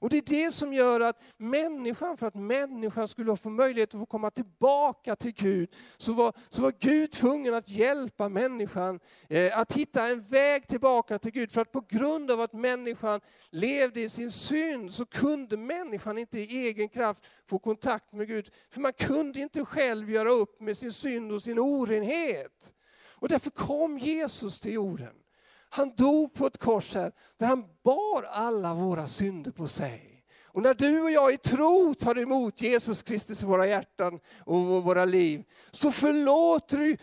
Och 0.04 0.10
det 0.10 0.18
är 0.18 0.22
det 0.46 0.52
som 0.52 0.74
gör 0.74 1.00
att 1.00 1.22
människan, 1.38 2.18
för 2.18 2.28
att 2.28 2.36
människan 2.36 3.08
skulle 3.08 3.38
få 3.38 3.50
möjlighet 3.50 3.94
att 3.94 4.00
få 4.00 4.06
komma 4.06 4.32
tillbaka 4.32 5.16
till 5.16 5.32
Gud, 5.32 5.70
så 5.98 6.14
var, 6.14 6.34
så 6.50 6.62
var 6.62 6.74
Gud 6.80 7.12
tvungen 7.12 7.54
att 7.54 7.70
hjälpa 7.70 8.30
människan 8.30 9.00
eh, 9.30 9.58
att 9.58 9.74
hitta 9.74 10.08
en 10.08 10.28
väg 10.28 10.68
tillbaka 10.68 11.20
till 11.20 11.32
Gud. 11.32 11.52
För 11.52 11.62
att 11.62 11.72
på 11.72 11.82
grund 11.90 12.32
av 12.32 12.42
att 12.42 12.54
människan 12.54 13.22
levde 13.50 14.02
i 14.02 14.10
sin 14.10 14.32
synd 14.32 14.94
så 14.94 15.06
kunde 15.06 15.58
människan 15.58 16.18
inte 16.18 16.40
i 16.40 16.68
egen 16.68 16.90
kraft 16.90 17.24
få 17.50 17.60
kontakt 17.60 18.14
med 18.14 18.28
Gud. 18.28 18.52
För 18.70 18.82
man 18.82 18.94
kunde 18.94 19.40
inte 19.40 19.66
själv 19.66 20.12
göra 20.12 20.30
upp 20.30 20.62
med 20.62 20.78
sin 20.78 20.94
synd 20.94 21.32
och 21.32 21.44
sin 21.44 21.60
orenhet. 21.60 22.74
Och 23.08 23.30
därför 23.30 23.50
kom 23.50 24.00
Jesus 24.00 24.60
till 24.60 24.74
jorden. 24.74 25.23
Han 25.76 25.96
dog 25.96 26.34
på 26.34 26.48
ett 26.48 26.58
kors 26.58 26.96
här, 26.96 27.12
där 27.38 27.48
han 27.48 27.66
bar 27.84 28.24
alla 28.24 28.74
våra 28.74 29.08
synder 29.08 29.52
på 29.52 29.68
sig. 29.68 30.24
Och 30.46 30.62
när 30.62 30.74
du 30.74 31.02
och 31.02 31.12
jag 31.12 31.34
i 31.34 31.38
tro 31.38 31.94
tar 31.94 32.18
emot 32.18 32.62
Jesus 32.62 33.04
Kristus 33.04 33.44
i 33.44 33.46
våra 33.46 33.68
hjärtan 33.68 34.20
och 34.46 34.84
våra 34.84 35.06
liv, 35.06 35.44
så 35.72 35.92
förlåter 35.92 36.98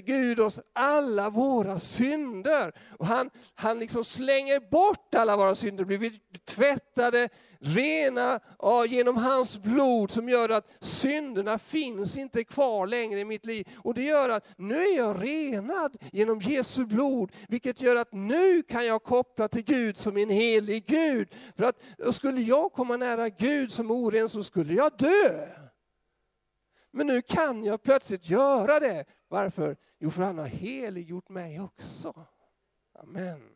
Gud 0.00 0.40
oss 0.40 0.60
alla 0.72 1.30
våra 1.30 1.78
synder. 1.78 2.72
Och 2.98 3.06
han, 3.06 3.30
han 3.54 3.78
liksom 3.78 4.04
slänger 4.04 4.70
bort 4.70 5.14
alla 5.14 5.36
våra 5.36 5.54
synder, 5.54 5.84
blir 5.84 6.12
tvättade, 6.44 7.28
rena 7.60 8.40
genom 8.88 9.16
hans 9.16 9.58
blod 9.58 10.10
som 10.10 10.28
gör 10.28 10.48
att 10.48 10.70
synderna 10.80 11.58
finns 11.58 12.16
inte 12.16 12.44
kvar 12.44 12.86
längre 12.86 13.20
i 13.20 13.24
mitt 13.24 13.46
liv. 13.46 13.68
Och 13.76 13.94
det 13.94 14.02
gör 14.02 14.28
att 14.28 14.46
nu 14.56 14.76
är 14.76 14.96
jag 14.96 15.22
renad 15.24 15.96
genom 16.12 16.40
Jesu 16.40 16.86
blod, 16.86 17.32
vilket 17.48 17.80
gör 17.80 17.96
att 17.96 18.12
nu 18.12 18.62
kan 18.62 18.86
jag 18.86 19.02
koppla 19.02 19.48
till 19.48 19.64
Gud 19.64 19.96
som 19.96 20.16
en 20.16 20.30
helig 20.30 20.86
Gud. 20.86 21.28
För 21.56 21.64
att 21.64 22.14
skulle 22.14 22.40
jag 22.40 22.72
komma 22.72 22.96
nära 22.96 23.28
Gud 23.28 23.72
som 23.72 23.90
oren 23.90 24.28
så 24.28 24.44
skulle 24.44 24.74
jag 24.74 24.92
dö. 24.98 25.46
Men 26.90 27.06
nu 27.06 27.22
kan 27.22 27.64
jag 27.64 27.82
plötsligt 27.82 28.28
göra 28.28 28.80
det. 28.80 29.04
Varför? 29.28 29.76
Jo, 29.98 30.10
för 30.10 30.22
han 30.22 30.38
har 30.38 30.46
heliggjort 30.46 31.28
mig 31.28 31.60
också. 31.60 32.26
Amen. 32.98 33.55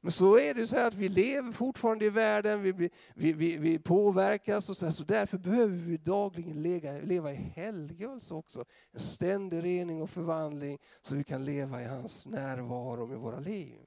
Men 0.00 0.12
så 0.12 0.38
är 0.38 0.54
det 0.54 0.66
så 0.66 0.78
att 0.78 0.94
vi 0.94 1.08
lever 1.08 1.52
fortfarande 1.52 2.04
i 2.04 2.10
världen, 2.10 2.62
vi, 2.62 2.72
vi, 2.72 2.90
vi, 3.32 3.56
vi 3.56 3.78
påverkas 3.78 4.68
och 4.68 4.76
så, 4.76 4.84
här, 4.84 4.92
så 4.92 5.04
därför 5.04 5.38
behöver 5.38 5.76
vi 5.76 5.96
dagligen 5.96 6.62
leva, 6.62 6.92
leva 6.92 7.32
i 7.32 7.36
helgelse 7.36 8.34
också. 8.34 8.64
En 8.92 9.00
ständig 9.00 9.64
rening 9.64 10.02
och 10.02 10.10
förvandling 10.10 10.78
så 11.02 11.14
vi 11.14 11.24
kan 11.24 11.44
leva 11.44 11.82
i 11.82 11.84
hans 11.84 12.26
närvaro 12.26 13.06
med 13.06 13.18
våra 13.18 13.38
liv. 13.38 13.78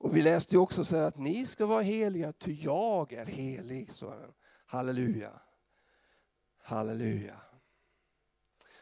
Och 0.00 0.16
vi 0.16 0.22
läste 0.22 0.58
också 0.58 0.84
så 0.84 0.96
att 0.96 1.18
ni 1.18 1.46
ska 1.46 1.66
vara 1.66 1.82
heliga, 1.82 2.32
ty 2.32 2.52
jag 2.52 3.12
är 3.12 3.26
helig. 3.26 3.92
Så 3.92 4.14
Halleluja. 4.66 5.40
Halleluja. 6.58 7.40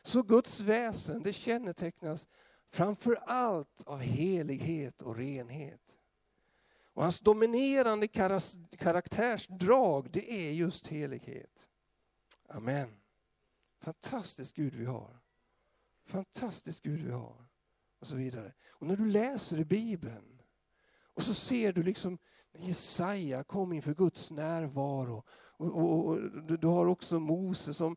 Så 0.03 0.23
Guds 0.23 0.61
väsen 0.61 1.23
det 1.23 1.33
kännetecknas 1.33 2.29
framför 2.77 3.15
allt 3.27 3.83
av 3.87 3.99
helighet 3.99 5.03
och 5.03 5.17
renhet. 5.17 5.99
Och 6.93 7.03
hans 7.03 7.21
dominerande 7.21 8.09
karaktärsdrag 8.79 10.11
det 10.11 10.33
är 10.33 10.53
just 10.53 10.87
helighet. 10.87 11.69
Amen. 12.49 12.97
Fantastisk 13.81 14.57
Gud 14.57 14.75
vi 14.75 14.85
har. 14.85 15.19
Fantastisk 16.07 16.83
Gud 16.83 17.01
vi 17.01 17.11
har. 17.11 17.49
Och 17.99 18.07
så 18.07 18.17
vidare. 18.17 18.53
Och 18.69 18.87
när 18.87 18.97
du 18.97 19.07
läser 19.07 19.59
i 19.59 19.65
Bibeln 19.65 20.43
och 21.15 21.23
så 21.23 21.35
ser 21.35 21.73
du 21.73 21.83
liksom 21.83 22.19
när 22.53 22.67
Jesaja 22.67 23.45
kom 23.45 23.73
inför 23.73 23.95
Guds 23.95 24.31
närvaro. 24.31 25.25
Och, 25.31 25.67
och, 25.67 26.07
och 26.07 26.19
du 26.59 26.67
har 26.67 26.87
också 26.87 27.21
Mose 27.21 27.75
som, 27.75 27.97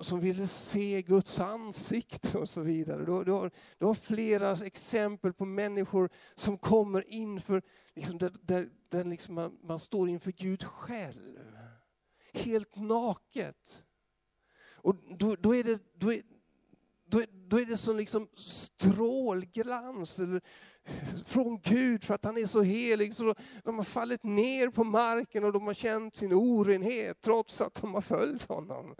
som, 0.00 0.20
ville 0.20 0.46
se 0.46 1.02
Guds 1.02 1.40
ansikte 1.40 2.38
och 2.38 2.48
så 2.48 2.60
vidare. 2.60 3.04
Du, 3.04 3.24
du, 3.24 3.32
har, 3.32 3.50
du 3.78 3.86
har 3.86 3.94
flera 3.94 4.52
exempel 4.52 5.32
på 5.32 5.44
människor 5.44 6.10
som 6.34 6.58
kommer 6.58 7.04
inför, 7.08 7.62
liksom 7.94 8.18
där, 8.18 8.32
där, 8.42 8.68
där 8.88 9.04
liksom 9.04 9.34
man, 9.34 9.58
man 9.62 9.80
står 9.80 10.08
inför 10.08 10.32
Gud 10.32 10.64
själv. 10.64 11.38
Helt 12.32 12.76
naket. 12.76 13.84
Och 14.86 14.96
då, 15.18 15.36
då 15.36 15.54
är 15.54 15.64
det, 15.64 15.82
då 15.94 16.12
är, 16.12 16.22
då 17.04 17.20
är, 17.20 17.26
då 17.32 17.60
är 17.60 17.64
det 17.64 17.76
som 17.76 17.96
liksom 17.96 18.28
strålglans 18.34 20.18
eller, 20.18 20.40
från 21.24 21.60
Gud 21.60 22.04
för 22.04 22.14
att 22.14 22.24
han 22.24 22.38
är 22.38 22.46
så 22.46 22.62
helig. 22.62 23.14
Så 23.14 23.34
de 23.64 23.76
har 23.76 23.84
fallit 23.84 24.22
ner 24.22 24.68
på 24.68 24.84
marken 24.84 25.44
och 25.44 25.52
de 25.52 25.66
har 25.66 25.74
känt 25.74 26.16
sin 26.16 26.32
orenhet 26.32 27.20
trots 27.20 27.60
att 27.60 27.74
de 27.74 27.94
har 27.94 28.00
följt 28.00 28.48
honom. 28.48 28.94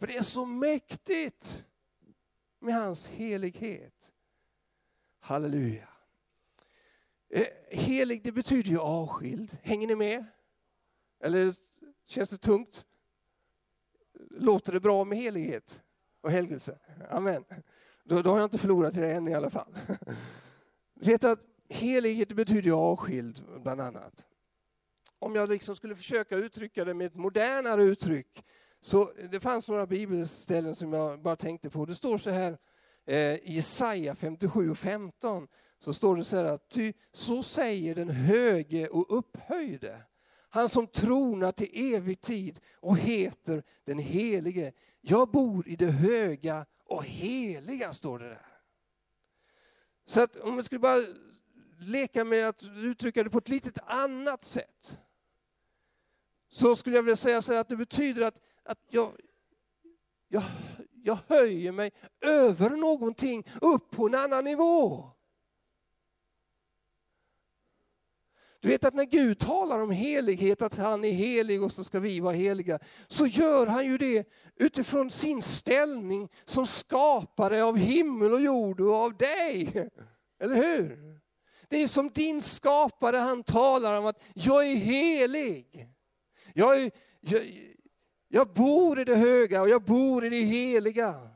För 0.00 0.06
det 0.06 0.16
är 0.16 0.22
så 0.22 0.46
mäktigt 0.46 1.66
med 2.58 2.74
hans 2.74 3.06
helighet. 3.06 4.12
Halleluja. 5.18 5.88
Eh, 7.28 7.46
helig, 7.70 8.22
det 8.22 8.32
betyder 8.32 8.70
ju 8.70 8.78
avskild. 8.78 9.58
Hänger 9.62 9.86
ni 9.86 9.94
med? 9.94 10.24
Eller 11.20 11.54
känns 12.06 12.30
det 12.30 12.38
tungt? 12.38 12.86
Låter 14.30 14.72
det 14.72 14.80
bra 14.80 15.04
med 15.04 15.18
helighet 15.18 15.80
och 16.20 16.30
helgelse? 16.30 16.78
Amen. 17.10 17.44
Då, 18.04 18.22
då 18.22 18.30
har 18.30 18.38
jag 18.38 18.46
inte 18.46 18.58
förlorat 18.58 18.94
det 18.94 19.12
än 19.12 19.28
i 19.28 19.34
alla 19.34 19.50
fall. 19.50 19.78
Vet 20.94 21.24
att 21.24 21.40
helighet 21.68 22.32
betyder 22.32 22.62
ju 22.62 22.72
avskild, 22.72 23.44
bland 23.62 23.80
annat. 23.80 24.26
Om 25.18 25.34
jag 25.34 25.48
liksom 25.48 25.76
skulle 25.76 25.96
försöka 25.96 26.36
uttrycka 26.36 26.84
det 26.84 26.94
med 26.94 27.06
ett 27.06 27.14
modernare 27.14 27.82
uttryck, 27.82 28.44
så 28.80 29.12
det 29.30 29.40
fanns 29.40 29.68
några 29.68 29.86
bibelställen 29.86 30.76
som 30.76 30.92
jag 30.92 31.20
bara 31.20 31.36
tänkte 31.36 31.70
på. 31.70 31.86
Det 31.86 31.94
står 31.94 32.18
så 32.18 32.30
här 32.30 32.58
eh, 33.06 33.34
i 33.34 33.40
Jesaja 33.44 34.14
57 34.14 34.70
och 34.70 34.78
15, 34.78 35.48
så 35.78 35.94
står 35.94 36.16
det 36.16 36.24
så 36.24 36.36
här 36.36 36.44
att 36.44 36.68
ty 36.68 36.92
så 37.12 37.42
säger 37.42 37.94
den 37.94 38.10
höge 38.10 38.88
och 38.88 39.18
upphöjde, 39.18 40.02
han 40.48 40.68
som 40.68 40.86
tronar 40.86 41.52
till 41.52 41.94
evig 41.94 42.20
tid 42.20 42.60
och 42.74 42.98
heter 42.98 43.62
den 43.84 43.98
helige. 43.98 44.72
Jag 45.00 45.30
bor 45.30 45.68
i 45.68 45.76
det 45.76 45.90
höga 45.90 46.66
och 46.84 47.04
heliga, 47.04 47.92
står 47.92 48.18
det 48.18 48.28
där. 48.28 48.46
Så 50.06 50.20
att 50.20 50.36
om 50.36 50.56
vi 50.56 50.62
skulle 50.62 50.78
bara 50.78 51.02
leka 51.78 52.24
med 52.24 52.48
att 52.48 52.62
uttrycka 52.62 53.24
det 53.24 53.30
på 53.30 53.38
ett 53.38 53.48
litet 53.48 53.78
annat 53.86 54.44
sätt, 54.44 54.98
så 56.48 56.76
skulle 56.76 56.96
jag 56.96 57.02
vilja 57.02 57.16
säga 57.16 57.42
så 57.42 57.54
att 57.54 57.68
det 57.68 57.76
betyder 57.76 58.22
att, 58.22 58.40
att 58.70 58.78
jag, 58.88 59.12
jag, 60.28 60.42
jag 61.02 61.18
höjer 61.28 61.72
mig 61.72 61.90
över 62.20 62.70
någonting, 62.70 63.46
upp 63.60 63.90
på 63.90 64.06
en 64.06 64.14
annan 64.14 64.44
nivå. 64.44 65.10
Du 68.60 68.68
vet 68.68 68.84
att 68.84 68.94
när 68.94 69.04
Gud 69.04 69.38
talar 69.38 69.80
om 69.80 69.90
helighet, 69.90 70.62
att 70.62 70.74
han 70.74 71.04
är 71.04 71.12
helig 71.12 71.62
och 71.62 71.72
så 71.72 71.84
ska 71.84 72.00
vi 72.00 72.20
vara 72.20 72.34
heliga, 72.34 72.78
så 73.08 73.26
gör 73.26 73.66
han 73.66 73.86
ju 73.86 73.98
det 73.98 74.28
utifrån 74.56 75.10
sin 75.10 75.42
ställning 75.42 76.28
som 76.44 76.66
skapare 76.66 77.64
av 77.64 77.76
himmel 77.76 78.32
och 78.32 78.40
jord 78.40 78.80
och 78.80 78.94
av 78.94 79.16
dig. 79.16 79.88
Eller 80.38 80.54
hur? 80.54 81.20
Det 81.68 81.82
är 81.82 81.88
som 81.88 82.10
din 82.10 82.42
skapare, 82.42 83.16
han 83.16 83.42
talar 83.42 83.98
om 83.98 84.06
att 84.06 84.22
jag 84.34 84.66
är 84.66 84.76
helig. 84.76 85.88
Jag, 86.54 86.82
är, 86.82 86.90
jag, 87.20 87.69
jag 88.32 88.52
bor 88.52 89.00
i 89.00 89.04
det 89.04 89.16
höga 89.16 89.62
och 89.62 89.68
jag 89.68 89.82
bor 89.82 90.24
i 90.24 90.28
det 90.28 90.42
heliga. 90.42 91.30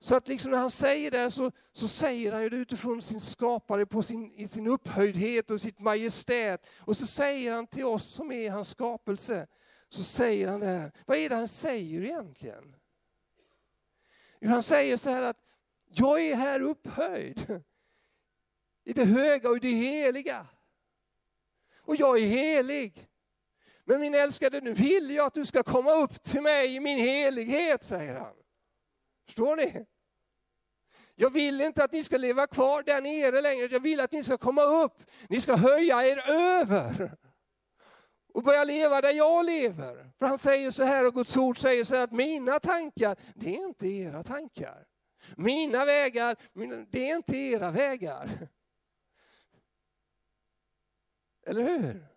Så 0.00 0.16
att 0.16 0.28
liksom 0.28 0.50
när 0.50 0.58
han 0.58 0.70
säger 0.70 1.10
det 1.10 1.30
så, 1.30 1.52
så 1.72 1.88
säger 1.88 2.32
han 2.32 2.42
det 2.42 2.56
utifrån 2.56 3.02
sin 3.02 3.20
skapare 3.20 3.86
på 3.86 4.02
sin, 4.02 4.32
i 4.32 4.48
sin 4.48 4.66
upphöjdhet 4.66 5.50
och 5.50 5.60
sitt 5.60 5.78
majestät. 5.78 6.66
Och 6.78 6.96
så 6.96 7.06
säger 7.06 7.52
han 7.52 7.66
till 7.66 7.84
oss 7.84 8.04
som 8.04 8.32
är 8.32 8.50
hans 8.50 8.68
skapelse, 8.68 9.46
så 9.88 10.04
säger 10.04 10.48
han 10.48 10.60
det 10.60 10.66
här. 10.66 10.92
Vad 11.06 11.18
är 11.18 11.28
det 11.28 11.34
han 11.34 11.48
säger 11.48 12.02
egentligen? 12.02 12.76
Jo, 14.40 14.50
han 14.50 14.62
säger 14.62 14.96
så 14.96 15.10
här 15.10 15.22
att 15.22 15.44
jag 15.86 16.20
är 16.20 16.36
här 16.36 16.60
upphöjd 16.60 17.60
i 18.84 18.92
det 18.92 19.04
höga 19.04 19.48
och 19.48 19.56
i 19.56 19.60
det 19.60 19.68
heliga. 19.68 20.46
Och 21.78 21.96
jag 21.96 22.18
är 22.18 22.26
helig. 22.26 23.09
Men 23.84 24.00
min 24.00 24.14
älskade, 24.14 24.60
nu 24.60 24.72
vill 24.72 25.10
jag 25.10 25.26
att 25.26 25.34
du 25.34 25.46
ska 25.46 25.62
komma 25.62 25.92
upp 25.92 26.22
till 26.22 26.42
mig 26.42 26.74
i 26.74 26.80
min 26.80 26.98
helighet, 26.98 27.84
säger 27.84 28.16
han. 28.16 28.34
Förstår 29.26 29.56
ni? 29.56 29.86
Jag 31.14 31.30
vill 31.30 31.60
inte 31.60 31.84
att 31.84 31.92
ni 31.92 32.04
ska 32.04 32.16
leva 32.18 32.46
kvar 32.46 32.82
där 32.82 33.00
nere 33.00 33.40
längre, 33.40 33.66
jag 33.66 33.80
vill 33.80 34.00
att 34.00 34.12
ni 34.12 34.24
ska 34.24 34.38
komma 34.38 34.62
upp. 34.62 35.02
Ni 35.28 35.40
ska 35.40 35.56
höja 35.56 36.06
er 36.06 36.30
över 36.30 37.16
och 38.34 38.42
börja 38.42 38.64
leva 38.64 39.00
där 39.00 39.12
jag 39.12 39.46
lever. 39.46 40.12
För 40.18 40.26
han 40.26 40.38
säger 40.38 40.70
så 40.70 40.84
här, 40.84 41.06
och 41.06 41.14
Guds 41.14 41.36
ord 41.36 41.58
säger 41.58 41.84
så 41.84 41.94
här 41.94 42.02
att 42.02 42.12
mina 42.12 42.60
tankar, 42.60 43.16
det 43.34 43.56
är 43.56 43.66
inte 43.66 43.88
era 43.88 44.22
tankar. 44.22 44.86
Mina 45.36 45.84
vägar, 45.84 46.36
det 46.90 47.10
är 47.10 47.16
inte 47.16 47.36
era 47.36 47.70
vägar. 47.70 48.48
Eller 51.46 51.62
hur? 51.62 52.09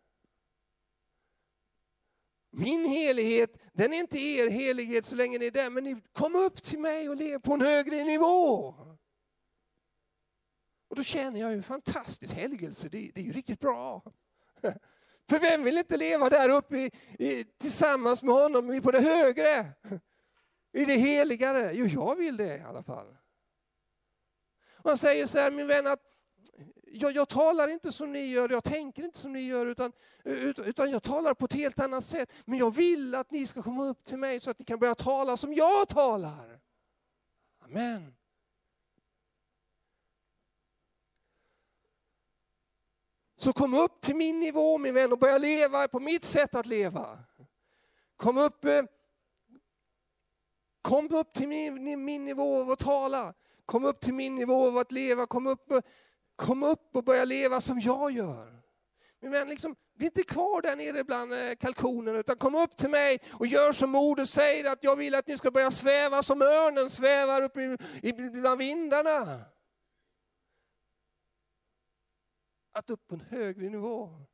Min 2.56 2.86
helighet, 2.86 3.58
den 3.74 3.94
är 3.94 3.98
inte 3.98 4.20
er 4.20 4.50
helighet 4.50 5.06
så 5.06 5.16
länge 5.16 5.38
ni 5.38 5.46
är 5.46 5.52
där, 5.52 5.70
men 5.70 5.84
ni 5.84 6.02
kom 6.12 6.36
upp 6.36 6.63
till 6.63 6.80
mig 6.80 7.10
och 7.10 7.16
lev 7.16 7.39
på 7.39 7.54
en 7.54 7.62
högre 7.62 8.04
nivå. 8.04 8.76
Och 10.88 10.96
då 10.96 11.04
känner 11.04 11.39
jag 11.39 11.52
ju 11.52 11.62
fantastisk 11.62 12.34
helgelse, 12.34 12.89
det, 12.89 13.12
det 13.16 13.22
är 13.22 13.26
ju 13.26 13.32
riktigt 13.32 13.60
bra. 13.60 14.02
För 15.30 15.39
vem 15.39 15.63
vill 15.63 15.78
inte 15.78 15.98
leva 15.98 16.30
där 16.30 16.50
uppe 16.50 16.78
i, 16.78 16.92
i, 17.20 17.44
tillsammans 17.44 18.24
med 18.24 18.36
honom 18.36 18.82
på 18.82 18.92
det 18.92 19.02
högre? 19.02 19.74
I 20.72 20.86
det 20.86 20.98
heligare? 20.98 21.72
Jo, 21.74 21.86
jag 21.86 22.16
vill 22.16 22.38
det 22.38 22.58
i 22.58 22.62
alla 22.62 22.84
fall. 22.84 23.18
Och 24.74 24.89
han 24.89 24.98
säger 24.98 25.28
så 25.28 25.39
här, 25.39 25.52
min 25.52 25.68
vän, 25.68 25.88
att 25.88 26.12
jag, 26.95 27.12
jag, 27.12 27.29
talar 27.29 27.67
inte 27.67 27.91
som 27.91 28.12
ni 28.12 28.25
gör, 28.25 28.49
jag 28.49 28.63
tänker 28.63 29.03
inte 29.03 29.19
som 29.19 29.34
ni 29.34 29.41
gör, 29.41 29.65
utan, 29.65 29.91
utan 30.23 30.91
jag 30.91 31.03
talar 31.03 31.34
på 31.34 31.45
ett 31.45 31.53
helt 31.53 31.79
annat 31.79 32.06
sätt. 32.06 32.32
Men 32.45 32.60
jag 32.60 32.75
vill 32.75 33.15
att 33.15 33.32
ni 33.32 33.47
ska 33.47 33.62
komma 33.62 33.86
upp 33.86 34.03
till 34.03 34.17
mig 34.17 34.39
så 34.39 34.51
att 34.51 34.60
ni 34.60 34.65
kan 34.65 34.79
börja 34.79 34.95
tala 34.95 35.38
som 35.38 35.53
jag 35.53 35.89
talar. 35.89 36.60
Amen. 37.60 38.15
Så 43.36 43.53
kom 43.53 43.73
upp 43.73 44.01
till 44.01 44.15
min 44.15 44.39
nivå 44.39 44.77
min 44.77 44.93
vän 44.93 45.12
och 45.12 45.19
börja 45.19 45.38
leva 45.38 45.88
på 45.88 45.99
mitt 45.99 46.25
sätt 46.25 46.56
att 46.56 46.65
leva. 46.65 47.19
Kom 48.15 48.38
upp, 48.38 48.65
eh, 48.65 48.84
kom 50.82 51.15
upp 51.15 51.34
till 51.34 51.47
min, 51.47 52.06
min 52.06 52.25
nivå 52.25 52.62
av 52.62 52.71
att 52.71 52.79
tala. 52.79 53.34
Kom 53.65 53.86
upp 53.86 54.01
till 54.01 54.13
min 54.13 54.36
nivå 54.36 54.67
av 54.67 54.77
att 54.77 54.91
leva. 54.91 55.25
Kom 55.25 55.47
upp, 55.47 55.71
eh, 55.71 55.79
kom 56.45 56.63
upp 56.63 56.95
och 56.95 57.03
börja 57.03 57.25
leva 57.25 57.62
som 57.62 57.79
jag 57.79 58.12
gör. 58.12 58.62
Min 59.19 59.32
vän, 59.32 59.49
liksom, 59.49 59.75
bli 59.95 60.06
inte 60.06 60.23
kvar 60.23 60.62
där 60.62 60.75
nere 60.75 61.03
bland 61.03 61.32
kalkonen, 61.32 61.58
kalkonerna 61.58 62.19
utan 62.19 62.36
kom 62.36 62.56
upp 62.56 62.77
till 62.77 62.89
mig 62.89 63.19
och 63.32 63.47
gör 63.47 63.71
som 63.71 63.89
moder 63.89 64.25
säger 64.25 64.71
att 64.71 64.84
jag 64.84 64.95
vill 64.95 65.15
att 65.15 65.27
ni 65.27 65.38
ska 65.38 65.51
börja 65.51 65.71
sväva 65.71 66.23
som 66.23 66.41
örnen 66.41 66.89
svävar 66.89 67.41
upp 67.41 67.53
bland 68.32 68.60
vindarna. 68.60 69.45
att 72.73 72.89
upp 72.89 73.08
på 73.08 73.15
en 73.15 73.21
högre 73.21 73.69
nivå. 73.69 74.25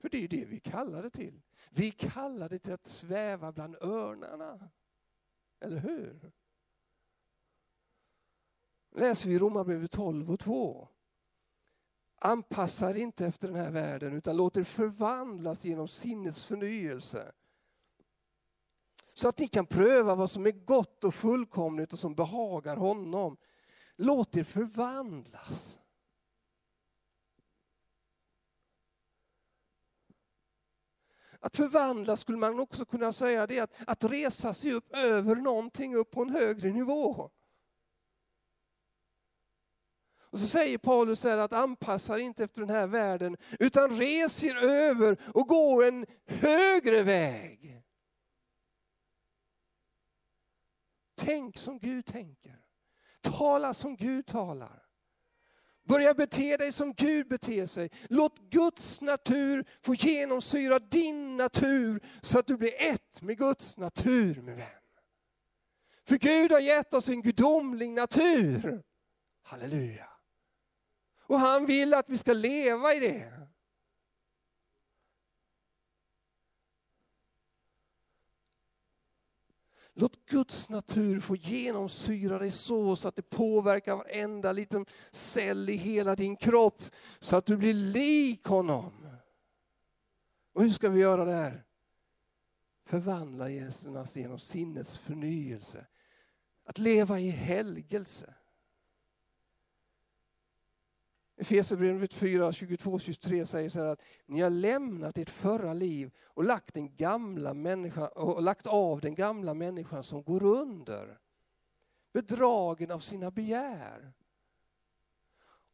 För 0.00 0.08
det 0.08 0.16
är 0.16 0.20
ju 0.20 0.28
det 0.28 0.44
vi 0.44 0.60
kallar 0.60 1.02
det 1.02 1.10
till. 1.10 1.42
Vi 1.70 1.90
kallar 1.90 2.48
det 2.48 2.58
till 2.58 2.72
att 2.72 2.86
sväva 2.86 3.52
bland 3.52 3.76
örnarna. 3.76 4.70
Eller 5.60 5.76
hur? 5.76 6.32
Läser 8.90 9.28
vi 9.28 9.34
i 9.34 9.38
Romarbrevet 9.38 9.90
12 9.90 10.30
och 10.30 10.40
2. 10.40 10.88
Anpassa 12.20 12.90
er 12.90 12.94
inte 12.94 13.26
efter 13.26 13.48
den 13.48 13.56
här 13.56 13.70
världen 13.70 14.12
utan 14.12 14.36
låt 14.36 14.56
er 14.56 14.64
förvandlas 14.64 15.64
genom 15.64 15.88
sinnets 15.88 16.44
förnyelse. 16.44 17.32
Så 19.14 19.28
att 19.28 19.38
ni 19.38 19.48
kan 19.48 19.66
pröva 19.66 20.14
vad 20.14 20.30
som 20.30 20.46
är 20.46 20.50
gott 20.50 21.04
och 21.04 21.14
fullkomligt 21.14 21.92
och 21.92 21.98
som 21.98 22.14
behagar 22.14 22.76
honom. 22.76 23.36
Låt 23.96 24.36
er 24.36 24.44
förvandlas. 24.44 25.78
Att 31.40 31.56
förvandlas 31.56 32.20
skulle 32.20 32.38
man 32.38 32.60
också 32.60 32.84
kunna 32.84 33.12
säga 33.12 33.46
det 33.46 33.60
att, 33.60 33.74
att 33.86 34.04
resa 34.04 34.54
sig 34.54 34.72
upp 34.72 34.92
över 34.92 35.34
någonting 35.34 35.96
upp 35.96 36.10
på 36.10 36.22
en 36.22 36.30
högre 36.30 36.70
nivå. 36.70 37.30
Och 40.30 40.38
så 40.38 40.46
säger 40.46 40.78
Paulus 40.78 41.24
här 41.24 41.38
att 41.38 41.52
anpassa 41.52 42.14
er 42.14 42.18
inte 42.18 42.44
efter 42.44 42.60
den 42.60 42.70
här 42.70 42.86
världen 42.86 43.36
utan 43.58 43.98
res 43.98 44.44
er 44.44 44.56
över 44.56 45.16
och 45.34 45.48
gå 45.48 45.82
en 45.82 46.06
högre 46.26 47.02
väg. 47.02 47.82
Tänk 51.16 51.58
som 51.58 51.78
Gud 51.78 52.06
tänker. 52.06 52.58
Tala 53.20 53.74
som 53.74 53.96
Gud 53.96 54.26
talar. 54.26 54.88
Börja 55.88 56.14
bete 56.14 56.56
dig 56.56 56.72
som 56.72 56.92
Gud 56.92 57.28
beter 57.28 57.66
sig. 57.66 57.90
Låt 58.08 58.38
Guds 58.38 59.00
natur 59.00 59.64
få 59.82 59.94
genomsyra 59.94 60.78
din 60.78 61.36
natur 61.36 62.00
så 62.22 62.38
att 62.38 62.46
du 62.46 62.56
blir 62.56 62.82
ett 62.82 63.22
med 63.22 63.38
Guds 63.38 63.76
natur, 63.76 64.42
min 64.42 64.56
vän. 64.56 64.66
För 66.04 66.16
Gud 66.16 66.52
har 66.52 66.60
gett 66.60 66.94
oss 66.94 67.08
en 67.08 67.22
gudomlig 67.22 67.90
natur. 67.90 68.82
Halleluja. 69.42 70.07
Och 71.28 71.40
han 71.40 71.66
vill 71.66 71.94
att 71.94 72.08
vi 72.08 72.18
ska 72.18 72.32
leva 72.32 72.94
i 72.94 73.00
det. 73.00 73.32
Låt 79.92 80.26
Guds 80.26 80.68
natur 80.68 81.20
få 81.20 81.36
genomsyra 81.36 82.38
dig 82.38 82.50
så, 82.50 82.96
så 82.96 83.08
att 83.08 83.16
det 83.16 83.30
påverkar 83.30 83.96
varenda 83.96 84.52
liten 84.52 84.86
cell 85.10 85.70
i 85.70 85.74
hela 85.74 86.16
din 86.16 86.36
kropp, 86.36 86.82
så 87.20 87.36
att 87.36 87.46
du 87.46 87.56
blir 87.56 87.74
lik 87.74 88.44
honom. 88.44 89.08
Och 90.52 90.62
hur 90.62 90.70
ska 90.70 90.88
vi 90.88 91.00
göra 91.00 91.24
det 91.24 91.34
här? 91.34 91.64
Förvandla 92.84 93.48
Jesus 93.48 94.16
genom 94.16 94.38
sinnets 94.38 94.98
förnyelse. 94.98 95.86
Att 96.64 96.78
leva 96.78 97.20
i 97.20 97.30
helgelse. 97.30 98.34
Efesierbrevet 101.40 102.14
4, 102.14 102.50
22-23 102.50 103.44
säger 103.44 103.68
så 103.68 103.78
här 103.78 103.86
att 103.86 104.02
ni 104.26 104.40
har 104.40 104.50
lämnat 104.50 105.18
ert 105.18 105.30
förra 105.30 105.72
liv 105.72 106.10
och 106.24 106.44
lagt, 106.44 106.74
den 106.74 106.96
gamla 106.96 107.54
människa, 107.54 108.08
och 108.08 108.42
lagt 108.42 108.66
av 108.66 109.00
den 109.00 109.14
gamla 109.14 109.54
människan 109.54 110.02
som 110.02 110.22
går 110.22 110.42
under. 110.42 111.18
Bedragen 112.12 112.90
av 112.90 112.98
sina 112.98 113.30
begär. 113.30 114.12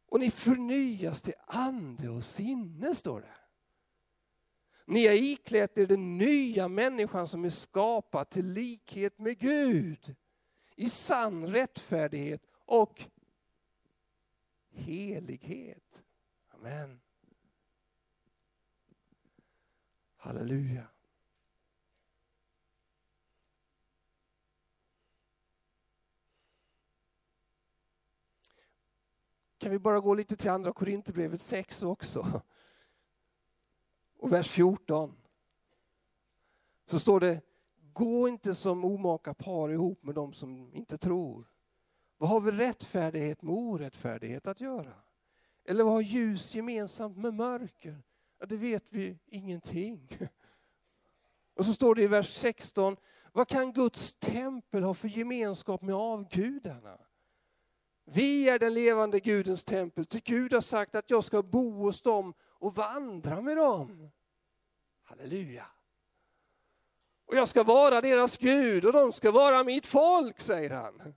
Och 0.09 0.19
ni 0.19 0.31
förnyas 0.31 1.21
till 1.21 1.33
ande 1.45 2.09
och 2.09 2.23
sinne, 2.23 2.95
står 2.95 3.21
det. 3.21 3.35
Ni 4.85 5.07
har 5.07 5.13
iklätt 5.13 5.77
er 5.77 5.85
den 5.85 6.17
nya 6.17 6.67
människan 6.67 7.27
som 7.27 7.45
är 7.45 7.49
skapad 7.49 8.29
till 8.29 8.53
likhet 8.53 9.19
med 9.19 9.37
Gud 9.37 10.15
i 10.75 10.89
sann 10.89 11.47
rättfärdighet 11.47 12.41
och 12.65 13.05
helighet. 14.75 16.03
Amen. 16.49 17.01
Halleluja. 20.15 20.87
Kan 29.57 29.71
vi 29.71 29.79
bara 29.79 29.99
gå 29.99 30.13
lite 30.13 30.35
till 30.35 30.49
andra 30.49 30.73
Korinthierbrevet 30.73 31.41
6 31.41 31.83
också? 31.83 32.41
Och 34.17 34.31
vers 34.31 34.49
14. 34.49 35.15
Så 36.85 36.99
står 36.99 37.19
det, 37.19 37.41
gå 37.93 38.27
inte 38.27 38.55
som 38.55 38.85
omaka 38.85 39.33
par 39.33 39.69
ihop 39.69 40.03
med 40.03 40.15
de 40.15 40.33
som 40.33 40.73
inte 40.73 40.97
tror. 40.97 41.47
Vad 42.17 42.29
har 42.29 42.39
vi 42.39 42.51
rättfärdighet 42.51 43.41
med 43.41 43.55
orättfärdighet 43.55 44.47
att 44.47 44.61
göra? 44.61 44.93
Eller 45.65 45.83
vad 45.83 45.93
har 45.93 46.01
ljus 46.01 46.55
gemensamt 46.55 47.17
med 47.17 47.33
mörker? 47.33 48.03
Ja, 48.39 48.45
det 48.45 48.57
vet 48.57 48.83
vi 48.89 49.19
ingenting. 49.25 50.17
Och 51.53 51.65
så 51.65 51.73
står 51.73 51.95
det 51.95 52.01
i 52.01 52.07
vers 52.07 52.33
16, 52.33 52.97
vad 53.31 53.47
kan 53.47 53.73
Guds 53.73 54.13
tempel 54.13 54.83
ha 54.83 54.93
för 54.93 55.07
gemenskap 55.07 55.81
med 55.81 55.95
avgudarna? 55.95 56.97
Vi 58.05 58.49
är 58.49 58.59
den 58.59 58.73
levande 58.73 59.19
Gudens 59.19 59.63
tempel, 59.63 60.05
ty 60.05 60.19
Gud 60.19 60.53
har 60.53 60.61
sagt 60.61 60.95
att 60.95 61.09
jag 61.09 61.23
ska 61.23 61.41
bo 61.41 61.71
hos 61.71 62.01
dem 62.01 62.33
och 62.41 62.75
vandra 62.75 63.41
med 63.41 63.57
dem. 63.57 64.11
Halleluja. 65.03 65.67
Och 67.25 67.35
jag 67.35 67.47
ska 67.47 67.63
vara 67.63 68.01
deras 68.01 68.37
Gud 68.37 68.85
och 68.85 68.93
de 68.93 69.11
ska 69.11 69.31
vara 69.31 69.63
mitt 69.63 69.87
folk, 69.87 70.39
säger 70.39 70.69
han. 70.69 71.13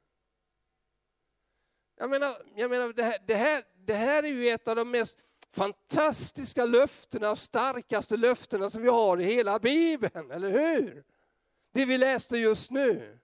Jag 1.98 2.10
menar, 2.10 2.36
jag 2.54 2.70
menar 2.70 2.92
det, 2.92 3.02
här, 3.02 3.18
det, 3.26 3.34
här, 3.34 3.64
det 3.84 3.94
här 3.94 4.22
är 4.22 4.28
ju 4.28 4.48
ett 4.48 4.68
av 4.68 4.76
de 4.76 4.90
mest 4.90 5.18
fantastiska 5.52 6.64
löftena, 6.64 7.36
starkaste 7.36 8.16
löftena 8.16 8.70
som 8.70 8.82
vi 8.82 8.88
har 8.88 9.20
i 9.20 9.24
hela 9.24 9.58
Bibeln, 9.58 10.30
eller 10.30 10.50
hur? 10.50 11.04
Det 11.72 11.84
vi 11.84 11.98
läste 11.98 12.38
just 12.38 12.70
nu. 12.70 13.18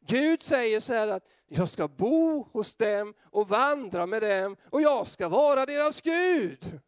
Gud 0.00 0.42
säger 0.42 0.80
så 0.80 0.94
här 0.94 1.08
att 1.08 1.28
jag 1.46 1.68
ska 1.68 1.88
bo 1.88 2.42
hos 2.52 2.74
dem 2.74 3.14
och 3.22 3.48
vandra 3.48 4.06
med 4.06 4.22
dem 4.22 4.56
och 4.70 4.82
jag 4.82 5.06
ska 5.06 5.28
vara 5.28 5.66
deras 5.66 6.00
Gud. 6.00 6.80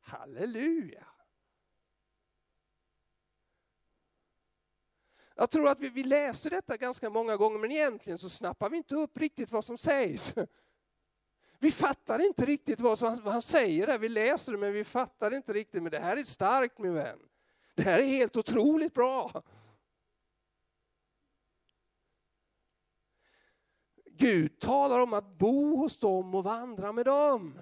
Halleluja! 0.00 1.06
Jag 5.34 5.50
tror 5.50 5.68
att 5.68 5.80
vi, 5.80 5.88
vi 5.88 6.02
läser 6.02 6.50
detta 6.50 6.76
ganska 6.76 7.10
många 7.10 7.36
gånger 7.36 7.58
men 7.58 7.72
egentligen 7.72 8.18
så 8.18 8.28
snappar 8.28 8.70
vi 8.70 8.76
inte 8.76 8.94
upp 8.94 9.18
riktigt 9.18 9.52
vad 9.52 9.64
som 9.64 9.78
sägs. 9.78 10.34
Vi 11.58 11.70
fattar 11.70 12.18
inte 12.18 12.46
riktigt 12.46 12.80
vad, 12.80 12.98
som, 12.98 13.20
vad 13.22 13.32
han 13.32 13.42
säger 13.42 13.86
där. 13.86 13.98
Vi 13.98 14.08
läser 14.08 14.52
det 14.52 14.58
men 14.58 14.72
vi 14.72 14.84
fattar 14.84 15.34
inte 15.34 15.52
riktigt. 15.52 15.82
Men 15.82 15.92
det 15.92 15.98
här 15.98 16.16
är 16.16 16.24
starkt 16.24 16.78
min 16.78 16.94
vän. 16.94 17.18
Det 17.74 17.82
här 17.82 17.98
är 17.98 18.04
helt 18.04 18.36
otroligt 18.36 18.94
bra. 18.94 19.42
Gud 24.16 24.60
talar 24.60 25.00
om 25.00 25.12
att 25.12 25.38
bo 25.38 25.76
hos 25.76 25.98
dem 25.98 26.34
och 26.34 26.44
vandra 26.44 26.92
med 26.92 27.06
dem. 27.06 27.60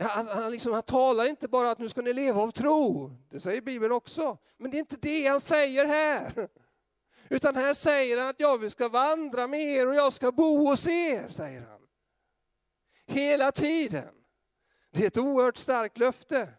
Han, 0.00 0.28
han, 0.28 0.52
liksom, 0.52 0.72
han 0.72 0.82
talar 0.82 1.24
inte 1.24 1.48
bara 1.48 1.70
att 1.70 1.78
nu 1.78 1.88
ska 1.88 2.02
ni 2.02 2.12
leva 2.12 2.42
av 2.42 2.50
tro, 2.50 3.10
det 3.30 3.40
säger 3.40 3.60
Bibeln 3.60 3.92
också. 3.92 4.38
Men 4.56 4.70
det 4.70 4.76
är 4.76 4.78
inte 4.78 4.96
det 4.96 5.26
han 5.26 5.40
säger 5.40 5.86
här. 5.86 6.48
Utan 7.28 7.56
här 7.56 7.74
säger 7.74 8.18
han 8.20 8.28
att 8.28 8.40
jag 8.40 8.58
vi 8.58 8.70
ska 8.70 8.88
vandra 8.88 9.46
med 9.46 9.60
er 9.60 9.88
och 9.88 9.94
jag 9.94 10.12
ska 10.12 10.32
bo 10.32 10.68
hos 10.68 10.86
er, 10.86 11.28
säger 11.28 11.60
han. 11.60 11.80
Hela 13.06 13.52
tiden. 13.52 14.14
Det 14.90 15.02
är 15.02 15.06
ett 15.06 15.18
oerhört 15.18 15.56
starkt 15.56 15.98
löfte. 15.98 16.54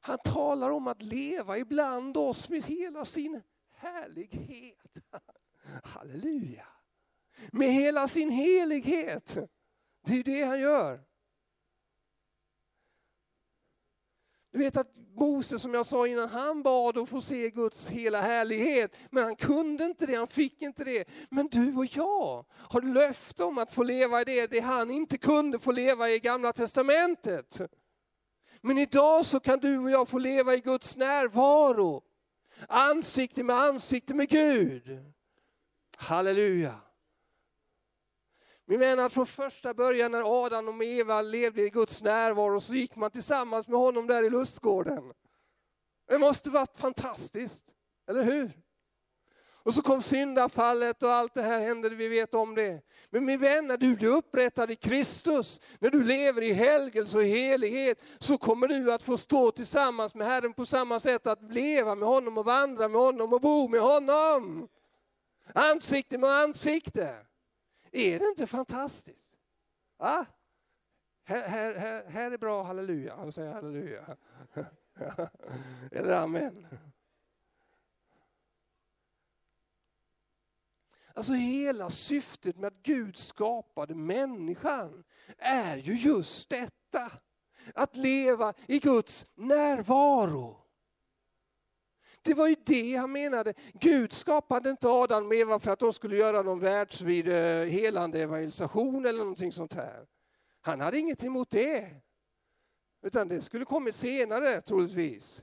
Han 0.00 0.18
talar 0.18 0.70
om 0.70 0.86
att 0.86 1.02
leva 1.02 1.58
ibland 1.58 2.16
oss 2.16 2.48
med 2.48 2.62
hela 2.62 3.04
sin 3.04 3.42
härlighet. 3.70 4.96
Halleluja 5.82 6.73
med 7.52 7.72
hela 7.72 8.08
sin 8.08 8.30
helighet. 8.30 9.38
Det 10.06 10.18
är 10.18 10.24
det 10.24 10.42
han 10.42 10.60
gör. 10.60 11.00
Du 14.54 14.58
vet 14.58 14.76
att 14.76 14.96
Mose, 15.14 15.58
som 15.58 15.74
jag 15.74 15.86
sa 15.86 16.06
innan, 16.06 16.28
han 16.28 16.62
bad 16.62 16.98
att 16.98 17.08
få 17.08 17.20
se 17.20 17.50
Guds 17.50 17.88
hela 17.88 18.20
härlighet, 18.20 18.96
men 19.10 19.24
han 19.24 19.36
kunde 19.36 19.84
inte 19.84 20.06
det, 20.06 20.14
han 20.14 20.28
fick 20.28 20.62
inte 20.62 20.84
det. 20.84 21.04
Men 21.30 21.48
du 21.48 21.76
och 21.76 21.96
jag 21.96 22.44
har 22.52 22.94
löfte 22.94 23.44
om 23.44 23.58
att 23.58 23.72
få 23.72 23.82
leva 23.82 24.20
i 24.20 24.24
det, 24.24 24.46
det 24.46 24.60
han 24.60 24.90
inte 24.90 25.18
kunde 25.18 25.58
få 25.58 25.72
leva 25.72 26.10
i 26.10 26.18
Gamla 26.18 26.52
Testamentet. 26.52 27.60
Men 28.60 28.78
idag 28.78 29.26
så 29.26 29.40
kan 29.40 29.58
du 29.58 29.78
och 29.78 29.90
jag 29.90 30.08
få 30.08 30.18
leva 30.18 30.54
i 30.54 30.60
Guds 30.60 30.96
närvaro, 30.96 32.02
ansikte 32.68 33.42
med 33.42 33.56
ansikte 33.56 34.14
med 34.14 34.28
Gud. 34.28 35.04
Halleluja. 35.96 36.83
Vi 38.66 38.78
menar 38.78 39.04
att 39.04 39.12
från 39.12 39.26
första 39.26 39.74
början 39.74 40.10
när 40.10 40.44
Adam 40.44 40.68
och 40.68 40.84
Eva 40.84 41.22
levde 41.22 41.62
i 41.62 41.70
Guds 41.70 42.02
närvaro 42.02 42.60
så 42.60 42.74
gick 42.74 42.96
man 42.96 43.10
tillsammans 43.10 43.68
med 43.68 43.78
honom 43.78 44.06
där 44.06 44.22
i 44.22 44.30
lustgården. 44.30 45.12
Det 46.08 46.18
måste 46.18 46.50
varit 46.50 46.78
fantastiskt, 46.78 47.64
eller 48.08 48.22
hur? 48.22 48.52
Och 49.64 49.74
så 49.74 49.82
kom 49.82 50.02
syndafallet 50.02 51.02
och 51.02 51.12
allt 51.12 51.34
det 51.34 51.42
här 51.42 51.60
hände, 51.60 51.88
vi 51.88 52.08
vet 52.08 52.34
om 52.34 52.54
det. 52.54 52.82
Men 53.10 53.24
min 53.24 53.40
vän, 53.40 53.66
när 53.66 53.76
du 53.76 53.96
blir 53.96 54.08
upprättad 54.08 54.70
i 54.70 54.76
Kristus, 54.76 55.60
när 55.78 55.90
du 55.90 56.04
lever 56.04 56.42
i 56.42 56.52
helgelse 56.52 57.18
och 57.18 57.24
helighet, 57.24 57.98
så 58.18 58.38
kommer 58.38 58.68
du 58.68 58.92
att 58.92 59.02
få 59.02 59.16
stå 59.18 59.50
tillsammans 59.50 60.14
med 60.14 60.26
Herren 60.26 60.52
på 60.52 60.66
samma 60.66 61.00
sätt, 61.00 61.26
att 61.26 61.52
leva 61.52 61.94
med 61.94 62.08
honom 62.08 62.38
och 62.38 62.44
vandra 62.44 62.88
med 62.88 63.00
honom 63.00 63.32
och 63.32 63.40
bo 63.40 63.68
med 63.68 63.80
honom. 63.80 64.68
Ansikte 65.54 66.18
med 66.18 66.30
ansikte. 66.30 67.16
Är 67.94 68.18
det 68.18 68.28
inte 68.28 68.46
fantastiskt? 68.46 69.32
Ah, 69.96 70.24
här, 71.24 71.48
här, 71.48 71.74
här, 71.74 72.04
här 72.08 72.30
är 72.30 72.38
bra, 72.38 72.62
halleluja. 72.62 73.14
Och 73.14 73.34
säger 73.34 73.52
halleluja. 73.52 74.16
Eller 75.92 76.12
amen. 76.12 76.66
Alltså 81.14 81.32
hela 81.32 81.90
syftet 81.90 82.56
med 82.56 82.68
att 82.68 82.82
Gud 82.82 83.16
skapade 83.16 83.94
människan 83.94 85.04
är 85.38 85.76
ju 85.76 85.94
just 85.94 86.48
detta. 86.48 87.12
Att 87.74 87.96
leva 87.96 88.54
i 88.68 88.78
Guds 88.78 89.26
närvaro. 89.34 90.63
Det 92.24 92.34
var 92.34 92.48
ju 92.48 92.56
det 92.64 92.96
han 92.96 93.12
menade. 93.12 93.54
Gud 93.72 94.12
skapade 94.12 94.70
inte 94.70 94.88
Adam 94.88 95.26
och 95.26 95.34
Eva 95.34 95.58
för 95.58 95.70
att 95.70 95.78
de 95.78 95.92
skulle 95.92 96.16
göra 96.16 96.42
någon 96.42 96.60
världsvid 96.60 97.28
eh, 97.28 97.64
helande 97.64 98.22
evangelisation 98.22 99.06
eller 99.06 99.18
någonting 99.18 99.52
sånt 99.52 99.74
här. 99.74 100.06
Han 100.60 100.80
hade 100.80 100.98
inget 100.98 101.24
emot 101.24 101.50
det. 101.50 101.90
Utan 103.02 103.28
det 103.28 103.42
skulle 103.42 103.64
kommit 103.64 103.96
senare 103.96 104.60
troligtvis. 104.60 105.42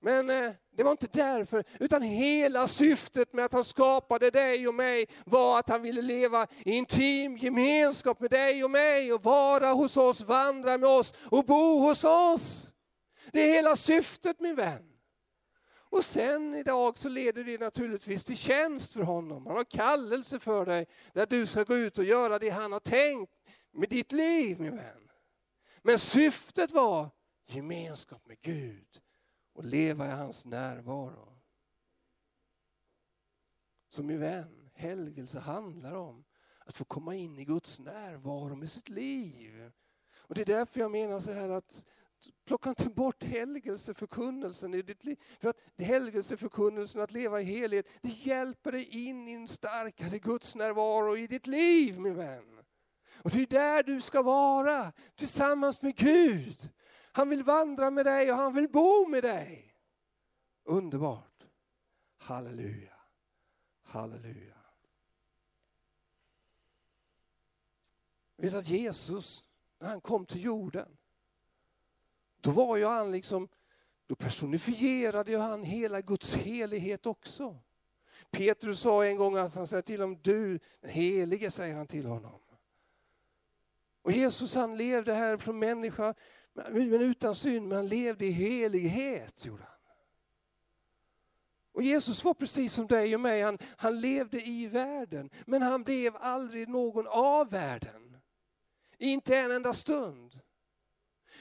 Men 0.00 0.30
eh, 0.30 0.52
det 0.76 0.82
var 0.82 0.90
inte 0.90 1.08
därför, 1.12 1.64
utan 1.80 2.02
hela 2.02 2.68
syftet 2.68 3.32
med 3.32 3.44
att 3.44 3.52
han 3.52 3.64
skapade 3.64 4.30
dig 4.30 4.68
och 4.68 4.74
mig 4.74 5.06
var 5.24 5.58
att 5.58 5.68
han 5.68 5.82
ville 5.82 6.02
leva 6.02 6.46
i 6.64 6.72
intim 6.72 7.36
gemenskap 7.36 8.20
med 8.20 8.30
dig 8.30 8.64
och 8.64 8.70
mig 8.70 9.12
och 9.12 9.22
vara 9.22 9.72
hos 9.72 9.96
oss, 9.96 10.20
vandra 10.20 10.78
med 10.78 10.88
oss 10.88 11.14
och 11.30 11.44
bo 11.44 11.78
hos 11.78 12.04
oss. 12.04 12.66
Det 13.32 13.40
är 13.40 13.54
hela 13.54 13.76
syftet 13.76 14.40
min 14.40 14.54
vän. 14.54 14.89
Och 15.90 16.04
sen 16.04 16.54
idag 16.54 16.98
så 16.98 17.08
leder 17.08 17.44
det 17.44 17.60
naturligtvis 17.60 18.24
till 18.24 18.36
tjänst 18.36 18.92
för 18.92 19.02
honom. 19.02 19.46
Han 19.46 19.56
har 19.56 19.64
kallelse 19.64 20.38
för 20.38 20.66
dig 20.66 20.86
där 21.12 21.26
du 21.26 21.46
ska 21.46 21.64
gå 21.64 21.76
ut 21.76 21.98
och 21.98 22.04
göra 22.04 22.38
det 22.38 22.50
han 22.50 22.72
har 22.72 22.80
tänkt 22.80 23.32
med 23.70 23.88
ditt 23.88 24.12
liv 24.12 24.60
min 24.60 24.76
vän. 24.76 25.10
Men 25.82 25.98
syftet 25.98 26.70
var 26.70 27.10
gemenskap 27.46 28.26
med 28.26 28.40
Gud 28.40 29.00
och 29.52 29.64
leva 29.64 30.06
i 30.06 30.10
hans 30.10 30.44
närvaro. 30.44 31.38
Så 33.88 34.02
min 34.02 34.20
vän, 34.20 34.70
helgelse 34.74 35.38
handlar 35.38 35.94
om 35.94 36.24
att 36.58 36.76
få 36.76 36.84
komma 36.84 37.14
in 37.14 37.38
i 37.38 37.44
Guds 37.44 37.78
närvaro 37.78 38.54
med 38.54 38.70
sitt 38.70 38.88
liv. 38.88 39.72
Och 40.16 40.34
Det 40.34 40.40
är 40.40 40.46
därför 40.46 40.80
jag 40.80 40.90
menar 40.90 41.20
så 41.20 41.32
här 41.32 41.50
att 41.50 41.84
plocka 42.44 42.68
inte 42.68 42.88
bort 42.88 43.24
helgelseförkunnelsen 43.24 44.74
i 44.74 44.82
ditt 44.82 45.04
liv. 45.04 45.22
För 45.40 45.48
att 45.48 45.56
helgelseförkunnelsen, 45.78 47.00
att 47.00 47.12
leva 47.12 47.40
i 47.40 47.44
helhet, 47.44 47.86
det 48.02 48.08
hjälper 48.08 48.72
dig 48.72 49.08
in 49.08 49.28
i 49.28 49.32
en 49.32 49.48
starkare 49.48 50.18
Guds 50.18 50.54
närvaro 50.54 51.16
i 51.16 51.26
ditt 51.26 51.46
liv 51.46 51.98
min 51.98 52.14
vän. 52.14 52.60
Och 53.22 53.30
det 53.30 53.42
är 53.42 53.46
där 53.46 53.82
du 53.82 54.00
ska 54.00 54.22
vara, 54.22 54.92
tillsammans 55.16 55.82
med 55.82 55.96
Gud. 55.96 56.68
Han 57.12 57.28
vill 57.28 57.42
vandra 57.42 57.90
med 57.90 58.06
dig 58.06 58.32
och 58.32 58.38
han 58.38 58.54
vill 58.54 58.68
bo 58.68 59.06
med 59.08 59.22
dig. 59.22 59.74
Underbart. 60.64 61.46
Halleluja. 62.16 62.94
Halleluja. 63.82 64.54
Vet 68.36 68.54
att 68.54 68.68
Jesus, 68.68 69.44
när 69.78 69.88
han 69.88 70.00
kom 70.00 70.26
till 70.26 70.42
jorden, 70.42 70.96
då 72.40 72.50
var 72.50 72.76
ju 72.76 72.84
han 72.84 73.12
liksom, 73.12 73.48
då 74.06 74.14
personifierade 74.14 75.30
ju 75.30 75.38
han 75.38 75.62
hela 75.62 76.00
Guds 76.00 76.34
helighet 76.34 77.06
också. 77.06 77.58
Petrus 78.30 78.80
sa 78.80 79.04
en 79.04 79.16
gång 79.16 79.36
att 79.36 79.54
han 79.54 79.66
säger 79.66 79.82
till 79.82 80.00
honom, 80.00 80.18
du 80.22 80.60
den 80.80 80.90
helige, 80.90 81.50
säger 81.50 81.74
han 81.74 81.86
till 81.86 82.06
honom. 82.06 82.40
Och 84.02 84.12
Jesus 84.12 84.54
han 84.54 84.76
levde 84.76 85.14
här 85.14 85.36
från 85.36 85.58
människa, 85.58 86.14
men 86.52 87.00
utan 87.00 87.34
synd, 87.34 87.68
men 87.68 87.76
han 87.76 87.88
levde 87.88 88.26
i 88.26 88.30
helighet. 88.30 89.44
Gjorde 89.44 89.62
han. 89.62 89.80
Och 91.72 91.82
Jesus 91.82 92.24
var 92.24 92.34
precis 92.34 92.72
som 92.72 92.86
dig 92.86 93.14
och 93.14 93.20
mig, 93.20 93.42
han, 93.42 93.58
han 93.76 94.00
levde 94.00 94.40
i 94.40 94.66
världen, 94.66 95.30
men 95.46 95.62
han 95.62 95.82
blev 95.82 96.16
aldrig 96.16 96.68
någon 96.68 97.06
av 97.06 97.50
världen. 97.50 98.16
Inte 98.98 99.36
en 99.36 99.50
enda 99.50 99.74
stund. 99.74 100.39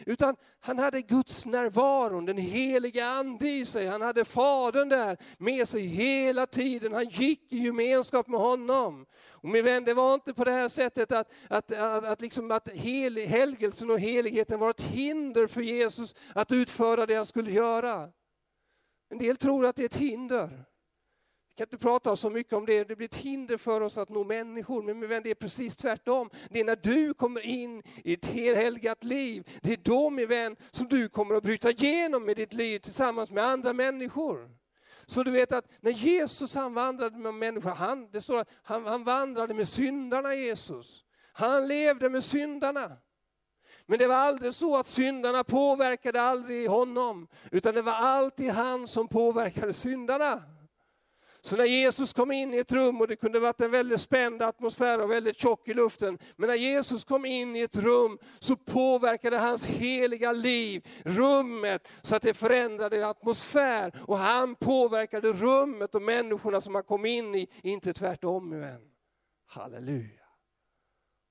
Utan 0.05 0.35
han 0.59 0.79
hade 0.79 1.01
Guds 1.01 1.45
närvaro, 1.45 2.21
den 2.21 2.37
heliga 2.37 3.05
ande 3.05 3.49
i 3.49 3.65
sig. 3.65 3.87
Han 3.87 4.01
hade 4.01 4.25
Fadern 4.25 4.89
där 4.89 5.17
med 5.37 5.67
sig 5.67 5.81
hela 5.81 6.45
tiden. 6.45 6.93
Han 6.93 7.09
gick 7.09 7.53
i 7.53 7.57
gemenskap 7.57 8.27
med 8.27 8.39
honom. 8.39 9.05
Och 9.31 9.49
min 9.49 9.65
vän, 9.65 9.83
det 9.83 9.93
var 9.93 10.13
inte 10.13 10.33
på 10.33 10.43
det 10.43 10.51
här 10.51 10.69
sättet 10.69 11.11
att, 11.11 11.31
att, 11.47 11.71
att, 11.71 12.05
att, 12.05 12.21
liksom 12.21 12.51
att 12.51 12.69
hel, 12.69 13.17
helgelsen 13.17 13.91
och 13.91 13.99
heligheten 13.99 14.59
var 14.59 14.69
ett 14.69 14.81
hinder 14.81 15.47
för 15.47 15.61
Jesus 15.61 16.15
att 16.35 16.51
utföra 16.51 17.05
det 17.05 17.15
han 17.15 17.25
skulle 17.25 17.51
göra. 17.51 18.09
En 19.09 19.17
del 19.17 19.37
tror 19.37 19.65
att 19.65 19.75
det 19.75 19.81
är 19.81 19.85
ett 19.85 19.95
hinder 19.95 20.65
kan 21.59 21.65
inte 21.65 21.77
prata 21.77 22.15
så 22.15 22.29
mycket 22.29 22.53
om 22.53 22.65
det, 22.65 22.83
det 22.83 22.95
blir 22.95 23.07
ett 23.07 23.15
hinder 23.15 23.57
för 23.57 23.81
oss 23.81 23.97
att 23.97 24.09
nå 24.09 24.23
människor. 24.23 24.83
Men 24.83 24.99
min 24.99 25.09
vän, 25.09 25.23
det 25.23 25.31
är 25.31 25.35
precis 25.35 25.75
tvärtom. 25.75 26.29
Det 26.49 26.59
är 26.59 26.63
när 26.63 26.75
du 26.75 27.13
kommer 27.13 27.41
in 27.41 27.83
i 28.03 28.13
ett 28.13 28.25
helgat 28.25 29.03
liv, 29.03 29.59
det 29.61 29.73
är 29.73 29.77
då 29.77 30.09
min 30.09 30.27
vän 30.27 30.55
som 30.71 30.87
du 30.87 31.09
kommer 31.09 31.35
att 31.35 31.43
bryta 31.43 31.71
igenom 31.71 32.25
med 32.25 32.35
ditt 32.35 32.53
liv 32.53 32.79
tillsammans 32.79 33.31
med 33.31 33.43
andra 33.43 33.73
människor. 33.73 34.49
Så 35.05 35.23
du 35.23 35.31
vet 35.31 35.51
att 35.51 35.65
när 35.79 35.91
Jesus 35.91 36.55
han 36.55 36.73
vandrade 36.73 37.17
med 37.17 37.33
människor, 37.33 37.69
han, 37.69 38.11
det 38.11 38.21
står 38.21 38.39
att 38.39 38.49
han, 38.63 38.85
han 38.85 39.03
vandrade 39.03 39.53
med 39.53 39.67
syndarna 39.67 40.35
Jesus. 40.35 41.03
Han 41.33 41.67
levde 41.67 42.09
med 42.09 42.23
syndarna. 42.23 42.97
Men 43.85 43.99
det 43.99 44.07
var 44.07 44.15
aldrig 44.15 44.53
så 44.53 44.77
att 44.77 44.87
syndarna 44.87 45.43
påverkade 45.43 46.21
aldrig 46.21 46.69
honom, 46.69 47.27
utan 47.51 47.75
det 47.75 47.81
var 47.81 47.93
alltid 47.93 48.51
han 48.51 48.87
som 48.87 49.07
påverkade 49.07 49.73
syndarna. 49.73 50.43
Så 51.41 51.55
när 51.55 51.65
Jesus 51.65 52.13
kom 52.13 52.31
in 52.31 52.53
i 52.53 52.57
ett 52.57 52.71
rum, 52.71 53.01
och 53.01 53.07
det 53.07 53.15
kunde 53.15 53.39
varit 53.39 53.61
en 53.61 53.71
väldigt 53.71 54.01
spänd 54.01 54.41
atmosfär 54.41 55.01
och 55.01 55.11
väldigt 55.11 55.39
tjock 55.39 55.67
i 55.67 55.73
luften, 55.73 56.17
men 56.35 56.47
när 56.47 56.55
Jesus 56.55 57.05
kom 57.05 57.25
in 57.25 57.55
i 57.55 57.61
ett 57.61 57.75
rum 57.75 58.17
så 58.39 58.55
påverkade 58.55 59.37
hans 59.37 59.65
heliga 59.65 60.31
liv 60.31 60.87
rummet 61.03 61.87
så 62.01 62.15
att 62.15 62.21
det 62.21 62.33
förändrade 62.33 63.07
atmosfär 63.07 64.03
och 64.07 64.17
han 64.17 64.55
påverkade 64.55 65.33
rummet 65.33 65.95
och 65.95 66.01
människorna 66.01 66.61
som 66.61 66.75
han 66.75 66.83
kom 66.83 67.05
in 67.05 67.35
i, 67.35 67.47
inte 67.63 67.93
tvärtom 67.93 68.49
min 68.49 68.59
vän. 68.59 68.91
Halleluja. 69.45 70.25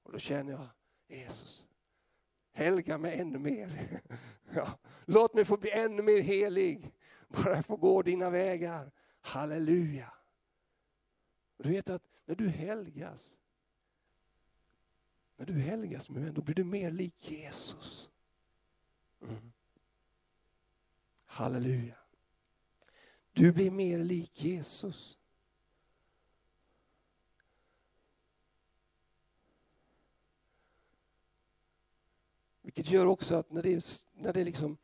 Och 0.04 0.12
då 0.12 0.18
känner 0.18 0.52
jag, 0.52 0.66
Jesus, 1.08 1.66
helga 2.52 2.98
mig 2.98 3.20
ännu 3.20 3.38
mer. 3.38 4.00
Ja, 4.54 4.68
låt 5.04 5.34
mig 5.34 5.44
få 5.44 5.56
bli 5.56 5.70
ännu 5.70 6.02
mer 6.02 6.20
helig, 6.20 6.92
bara 7.28 7.56
jag 7.56 7.66
får 7.66 7.76
gå 7.76 8.02
dina 8.02 8.30
vägar. 8.30 8.90
Halleluja! 9.28 10.12
Du 11.56 11.68
vet 11.68 11.90
att 11.90 12.02
när 12.24 12.34
du 12.34 12.48
helgas, 12.48 13.36
när 15.36 15.46
du 15.46 15.52
helgas 15.52 16.08
min 16.08 16.24
vän, 16.24 16.34
då 16.34 16.42
blir 16.42 16.54
du 16.54 16.64
mer 16.64 16.90
lik 16.90 17.30
Jesus. 17.30 18.10
Mm. 19.22 19.52
Halleluja! 21.24 21.96
Du 23.32 23.52
blir 23.52 23.70
mer 23.70 23.98
lik 23.98 24.44
Jesus. 24.44 25.18
Vilket 32.62 32.90
gör 32.90 33.06
också 33.06 33.36
att 33.36 33.50
när 33.50 33.62
det, 33.62 34.02
när 34.12 34.32
det 34.32 34.44
liksom 34.44 34.76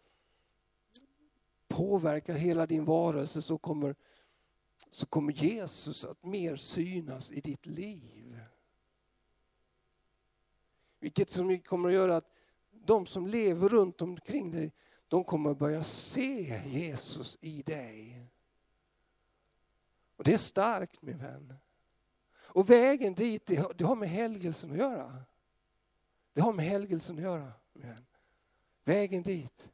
påverkar 1.69 2.35
hela 2.35 2.67
din 2.67 2.85
varelse 2.85 3.43
så 3.43 3.59
kommer 3.59 3.95
så 4.95 5.07
kommer 5.07 5.33
Jesus 5.33 6.05
att 6.05 6.25
mer 6.25 6.57
synas 6.57 7.33
i 7.33 7.41
ditt 7.41 7.67
liv. 7.67 8.41
Vilket 10.99 11.31
som 11.31 11.61
kommer 11.61 11.89
att 11.89 11.95
göra 11.95 12.17
att 12.17 12.31
de 12.71 13.07
som 13.07 13.27
lever 13.27 13.69
runt 13.69 14.03
omkring 14.03 14.51
dig, 14.51 14.73
de 15.09 15.25
kommer 15.25 15.51
att 15.51 15.59
börja 15.59 15.85
se 15.85 16.63
Jesus 16.67 17.39
i 17.41 17.63
dig. 17.63 18.27
Och 20.17 20.25
Det 20.25 20.35
är 20.35 20.39
starkt 20.39 21.03
min 21.03 21.19
vän. 21.19 21.55
Och 22.37 22.71
vägen 22.71 23.15
dit, 23.15 23.47
det 23.47 23.85
har 23.85 23.97
med 23.97 24.09
helgelsen 24.09 24.71
att 24.71 24.79
göra. 24.79 25.25
Det 26.33 26.41
har 26.41 26.53
med 26.53 26.67
helgelsen 26.67 27.17
att 27.17 27.23
göra. 27.23 27.53
Min 27.73 27.89
vän. 27.89 28.07
Vägen 28.85 29.23
dit. 29.23 29.71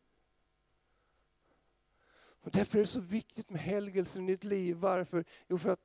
Och 2.41 2.51
därför 2.51 2.79
är 2.79 2.83
det 2.83 2.87
så 2.87 3.01
viktigt 3.01 3.51
med 3.51 3.61
helgelsen 3.61 4.29
i 4.29 4.33
ditt 4.33 4.45
liv. 4.45 4.77
Varför? 4.77 5.25
Jo, 5.49 5.59
för 5.59 5.71
att 5.71 5.81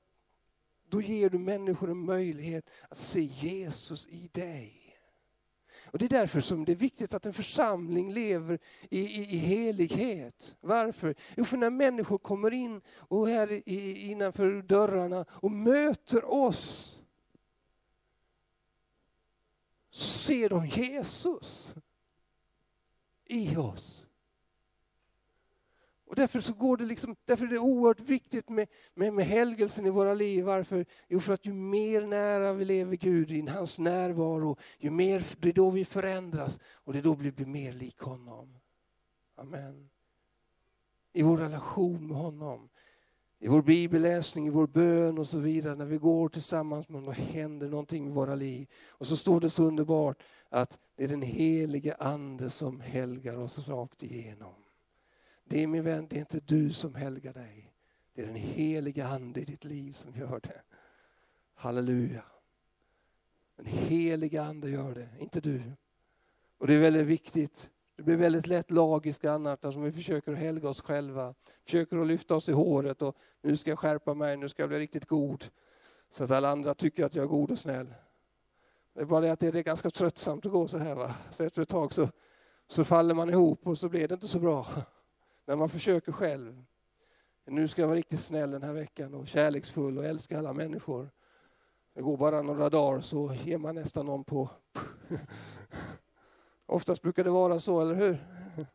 då 0.90 1.02
ger 1.02 1.30
du 1.30 1.40
människor 1.40 1.92
en 1.92 2.06
möjlighet 2.06 2.70
att 2.90 3.00
se 3.00 3.22
Jesus 3.22 4.08
i 4.08 4.30
dig. 4.34 4.82
Och 5.86 6.00
Det 6.00 6.06
är 6.06 6.10
därför 6.10 6.42
som 6.42 6.66
det 6.66 6.72
är 6.72 6.76
viktigt 6.76 7.14
att 7.14 7.26
en 7.26 7.34
församling 7.34 8.14
lever 8.14 8.60
i, 8.90 9.00
i, 9.00 9.36
i 9.36 9.38
helighet. 9.38 10.56
Varför? 10.60 11.16
Jo, 11.38 11.46
för 11.46 11.58
när 11.58 11.70
människor 11.70 12.18
kommer 12.18 12.54
in 12.54 12.82
och 12.88 13.28
här 13.28 13.52
i, 13.52 14.02
innanför 14.12 14.62
dörrarna 14.62 15.26
och 15.30 15.52
möter 15.52 16.26
oss 16.26 16.92
så 19.90 20.10
ser 20.10 20.50
de 20.50 20.68
Jesus 20.68 21.74
i 23.26 23.56
oss. 23.56 24.05
Och 26.08 26.16
därför, 26.16 26.42
så 26.42 26.54
går 26.54 26.78
det 26.78 26.86
liksom, 26.86 27.16
därför 27.26 27.46
är 27.46 27.50
det 27.50 27.60
oerhört 27.60 28.00
viktigt 28.00 28.50
med, 28.50 28.68
med, 28.94 29.14
med 29.14 29.26
helgelsen 29.26 29.86
i 29.86 29.90
våra 29.90 30.14
liv. 30.14 30.44
Varför? 30.44 30.86
Jo, 31.08 31.20
för 31.20 31.34
att 31.34 31.46
ju 31.46 31.54
mer 31.54 32.02
nära 32.02 32.54
vi 32.54 32.66
lever 32.66 32.96
Gud 32.96 33.32
i 33.32 33.42
hans 33.48 33.80
närvaro, 33.80 34.58
ju 34.80 34.90
mer, 34.90 35.26
det 35.40 35.50
är 35.50 35.54
då 35.54 35.70
vi 35.70 35.86
förändras 35.86 36.60
och 36.74 36.94
det 36.94 37.00
är 37.00 37.04
då 37.04 37.14
vi 37.14 37.32
blir 37.32 37.46
mer 37.46 37.74
lik 37.74 38.00
honom. 38.00 38.60
Amen. 39.36 39.90
i 41.14 41.22
vår 41.22 41.38
relation 41.38 42.08
med 42.08 42.18
honom. 42.18 42.70
I 43.40 43.48
vår 43.48 43.62
bibelläsning, 43.62 44.48
i 44.48 44.50
vår 44.50 44.68
bön 44.68 45.18
och 45.18 45.28
så 45.28 45.40
vidare, 45.40 45.76
när 45.76 45.86
vi 45.86 45.98
går 45.98 46.30
tillsammans 46.30 46.90
med 46.90 47.02
honom, 47.02 47.16
då 47.16 47.22
händer 47.22 47.70
någonting 47.70 48.08
i 48.08 48.10
våra 48.10 48.36
liv. 48.36 48.70
Och 48.88 49.08
så 49.08 49.18
står 49.18 49.40
det 49.40 49.50
så 49.50 49.64
underbart 49.64 50.24
att 50.50 50.78
det 50.96 51.04
är 51.04 51.08
den 51.08 51.22
helige 51.22 51.96
Ande 51.96 52.50
som 52.50 52.80
helgar 52.80 53.38
oss 53.38 53.68
rakt 53.68 54.04
igenom. 54.04 54.65
Det 55.48 55.64
är 55.64 55.68
min 55.68 55.84
vän, 55.84 56.08
det 56.10 56.16
är 56.16 56.20
inte 56.20 56.40
du 56.40 56.74
som 56.74 56.96
helgar 56.96 57.34
dig. 57.34 57.74
Det 58.14 58.22
är 58.22 58.26
den 58.26 58.36
helige 58.36 59.06
Ande 59.06 59.42
i 59.42 59.46
ditt 59.46 59.64
liv 59.64 59.94
som 59.94 60.16
gör 60.16 60.40
det. 60.44 60.62
Halleluja. 61.56 62.24
Den 63.56 63.66
helige 63.66 64.44
Ande 64.44 64.70
gör 64.70 64.96
det, 64.96 65.10
inte 65.20 65.42
du. 65.42 65.62
Och 66.58 66.68
det 66.68 66.74
är 66.74 66.80
väldigt 66.80 67.08
viktigt. 67.08 67.70
Det 67.96 68.04
blir 68.04 68.18
väldigt 68.18 68.48
lätt 68.48 68.72
lagiskt 68.72 69.26
annars, 69.26 69.60
alltså 69.62 69.80
vi 69.80 69.92
försöker 69.92 70.32
att 70.32 70.38
helga 70.38 70.70
oss 70.70 70.82
själva. 70.82 71.36
Försöker 71.64 71.98
att 71.98 72.08
lyfta 72.08 72.36
oss 72.36 72.50
i 72.50 72.52
håret 72.52 73.02
och 73.02 73.16
nu 73.42 73.58
ska 73.58 73.72
jag 73.72 73.80
skärpa 73.80 74.14
mig, 74.14 74.38
nu 74.38 74.50
ska 74.50 74.62
jag 74.62 74.70
bli 74.70 74.80
riktigt 74.80 75.06
god. 75.06 75.46
Så 76.12 76.24
att 76.24 76.32
alla 76.32 76.50
andra 76.50 76.74
tycker 76.74 77.06
att 77.06 77.16
jag 77.16 77.24
är 77.24 77.28
god 77.28 77.52
och 77.52 77.60
snäll. 77.60 77.94
Det 78.94 79.02
är 79.02 79.06
bara 79.06 79.22
det 79.22 79.32
att 79.32 79.40
det 79.40 79.56
är 79.56 79.64
ganska 79.64 79.90
tröttsamt 79.90 80.46
att 80.46 80.52
gå 80.52 80.68
så 80.68 80.78
här. 80.78 80.96
Va? 80.96 81.16
Så 81.32 81.44
efter 81.44 81.62
ett 81.62 81.70
tag 81.70 81.94
så, 81.94 82.10
så 82.68 82.84
faller 82.84 83.14
man 83.14 83.30
ihop 83.30 83.68
och 83.68 83.78
så 83.78 83.90
blir 83.90 84.08
det 84.08 84.14
inte 84.14 84.28
så 84.28 84.40
bra. 84.40 84.68
När 85.46 85.56
man 85.56 85.70
försöker 85.70 86.12
själv. 86.12 86.64
Nu 87.46 87.68
ska 87.68 87.82
jag 87.82 87.88
vara 87.88 87.98
riktigt 87.98 88.20
snäll 88.20 88.52
den 88.52 88.64
här 88.64 88.74
veckan 88.74 89.14
och 89.14 89.28
kärleksfull 89.28 89.98
och 89.98 90.06
älska 90.06 90.38
alla 90.38 90.54
människor. 90.54 91.10
Det 91.94 92.02
går 92.02 92.18
bara 92.18 92.42
några 92.42 92.70
dagar 92.70 93.02
så 93.02 93.34
ger 93.34 93.58
man 93.58 93.76
nästan 93.76 94.06
någon 94.06 94.24
på... 94.24 94.50
Oftast 96.66 97.02
brukar 97.02 97.24
det 97.24 97.30
vara 97.30 97.60
så, 97.60 97.82
eller 97.82 97.96
hur? 97.96 98.26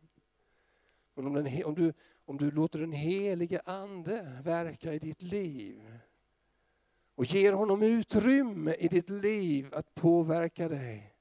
Men 1.15 1.27
om, 1.27 1.35
den, 1.35 1.65
om, 1.65 1.75
du, 1.75 1.93
om 2.25 2.37
du 2.37 2.51
låter 2.51 2.79
den 2.79 2.93
helige 2.93 3.61
Ande 3.65 4.41
verka 4.45 4.93
i 4.95 4.99
ditt 4.99 5.23
liv 5.23 5.99
och 7.15 7.25
ger 7.25 7.53
honom 7.53 7.83
utrymme 7.83 8.75
i 8.75 8.89
ditt 8.89 9.11
liv 9.11 9.75
att 9.75 9.95
påverka 9.95 10.69
dig. 10.69 11.15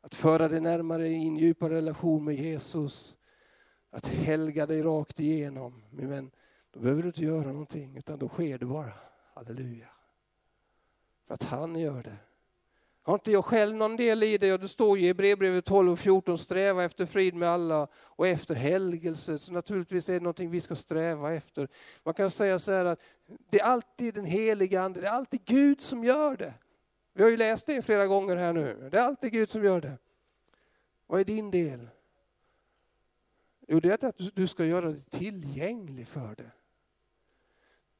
Att 0.00 0.14
föra 0.14 0.48
dig 0.48 0.60
närmare 0.60 1.08
i 1.08 1.28
en 1.28 1.36
djupare 1.36 1.74
relation 1.74 2.24
med 2.24 2.34
Jesus. 2.34 3.17
Att 3.90 4.06
helga 4.06 4.66
dig 4.66 4.82
rakt 4.82 5.20
igenom. 5.20 5.82
Min 5.90 6.08
vän, 6.08 6.30
då 6.70 6.80
behöver 6.80 7.02
du 7.02 7.08
inte 7.08 7.22
göra 7.22 7.52
någonting 7.52 7.96
utan 7.96 8.18
då 8.18 8.28
sker 8.28 8.58
det 8.58 8.66
bara. 8.66 8.92
Halleluja. 9.34 9.88
För 11.26 11.34
att 11.34 11.42
han 11.42 11.76
gör 11.76 12.02
det. 12.02 12.16
Har 13.02 13.14
inte 13.14 13.32
jag 13.32 13.44
själv 13.44 13.76
någon 13.76 13.96
del 13.96 14.22
i 14.22 14.38
det? 14.38 14.52
Och 14.52 14.60
det 14.60 14.68
står 14.68 14.98
ju 14.98 15.08
i 15.08 15.14
brevbrevet 15.14 15.64
12 15.64 15.92
och 15.92 15.98
14, 15.98 16.38
sträva 16.38 16.84
efter 16.84 17.06
frid 17.06 17.34
med 17.34 17.48
alla 17.48 17.88
och 17.94 18.28
efter 18.28 18.54
helgelse. 18.54 19.38
Så 19.38 19.52
naturligtvis 19.52 20.08
är 20.08 20.12
det 20.12 20.20
någonting 20.20 20.50
vi 20.50 20.60
ska 20.60 20.74
sträva 20.74 21.32
efter. 21.32 21.68
Man 22.02 22.14
kan 22.14 22.30
säga 22.30 22.58
så 22.58 22.72
här 22.72 22.84
att 22.84 23.00
det 23.50 23.60
är 23.60 23.64
alltid 23.64 24.14
den 24.14 24.24
heliga 24.24 24.82
Ande, 24.82 25.00
det 25.00 25.06
är 25.06 25.12
alltid 25.12 25.44
Gud 25.44 25.80
som 25.80 26.04
gör 26.04 26.36
det. 26.36 26.54
Vi 27.14 27.22
har 27.22 27.30
ju 27.30 27.36
läst 27.36 27.66
det 27.66 27.82
flera 27.82 28.06
gånger 28.06 28.36
här 28.36 28.52
nu. 28.52 28.88
Det 28.90 28.98
är 28.98 29.02
alltid 29.02 29.32
Gud 29.32 29.50
som 29.50 29.64
gör 29.64 29.80
det. 29.80 29.98
Vad 31.06 31.20
är 31.20 31.24
din 31.24 31.50
del? 31.50 31.88
Jo, 33.70 33.80
det 33.80 34.02
är 34.02 34.08
att 34.08 34.34
du 34.34 34.46
ska 34.46 34.64
göra 34.64 34.92
dig 34.92 35.02
tillgänglig 35.02 36.08
för 36.08 36.34
det. 36.34 36.50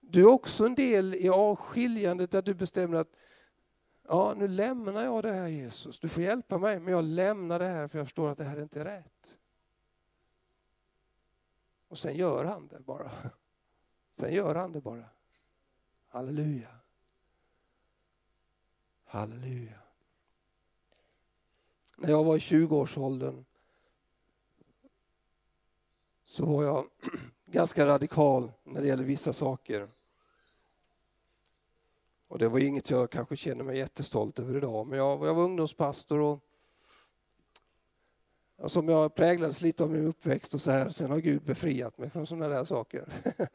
Du 0.00 0.20
är 0.20 0.26
också 0.26 0.66
en 0.66 0.74
del 0.74 1.14
i 1.14 1.28
avskiljandet 1.28 2.30
där 2.30 2.42
du 2.42 2.54
bestämmer 2.54 2.96
att 2.96 3.16
ja, 4.02 4.34
nu 4.36 4.48
lämnar 4.48 5.04
jag 5.04 5.22
det 5.22 5.32
här 5.32 5.46
Jesus. 5.46 5.98
Du 5.98 6.08
får 6.08 6.22
hjälpa 6.22 6.58
mig, 6.58 6.80
men 6.80 6.92
jag 6.92 7.04
lämnar 7.04 7.58
det 7.58 7.64
här 7.64 7.88
för 7.88 7.98
jag 7.98 8.06
förstår 8.06 8.28
att 8.30 8.38
det 8.38 8.44
här 8.44 8.62
inte 8.62 8.80
är 8.80 8.84
rätt. 8.84 9.38
Och 11.88 11.98
sen 11.98 12.16
gör 12.16 12.44
han 12.44 12.68
det 12.68 12.80
bara. 12.80 13.10
Sen 14.16 14.32
gör 14.32 14.54
han 14.54 14.72
det 14.72 14.80
bara. 14.80 15.04
Halleluja. 16.08 16.74
Halleluja. 19.04 19.78
När 21.96 22.10
jag 22.10 22.24
var 22.24 22.36
i 22.36 22.38
20-årsåldern 22.38 23.44
så 26.38 26.46
var 26.46 26.64
jag 26.64 26.86
ganska 27.46 27.86
radikal 27.86 28.52
när 28.64 28.80
det 28.80 28.86
gäller 28.86 29.04
vissa 29.04 29.32
saker. 29.32 29.88
Och 32.28 32.38
det 32.38 32.48
var 32.48 32.58
inget 32.58 32.90
jag 32.90 33.10
kanske 33.10 33.36
känner 33.36 33.64
mig 33.64 33.78
jättestolt 33.78 34.38
över 34.38 34.56
idag, 34.56 34.86
men 34.86 34.98
jag, 34.98 35.26
jag 35.26 35.34
var 35.34 35.42
ungdomspastor 35.42 36.18
och, 36.18 36.40
och 38.56 38.72
som 38.72 38.88
jag 38.88 39.14
präglades 39.14 39.60
lite 39.60 39.82
av 39.82 39.90
min 39.90 40.06
uppväxt 40.06 40.54
och 40.54 40.60
så 40.60 40.70
här, 40.70 40.90
sen 40.90 41.10
har 41.10 41.18
Gud 41.18 41.42
befriat 41.42 41.98
mig 41.98 42.10
från 42.10 42.26
sådana 42.26 42.48
där 42.48 42.64
saker. 42.64 43.08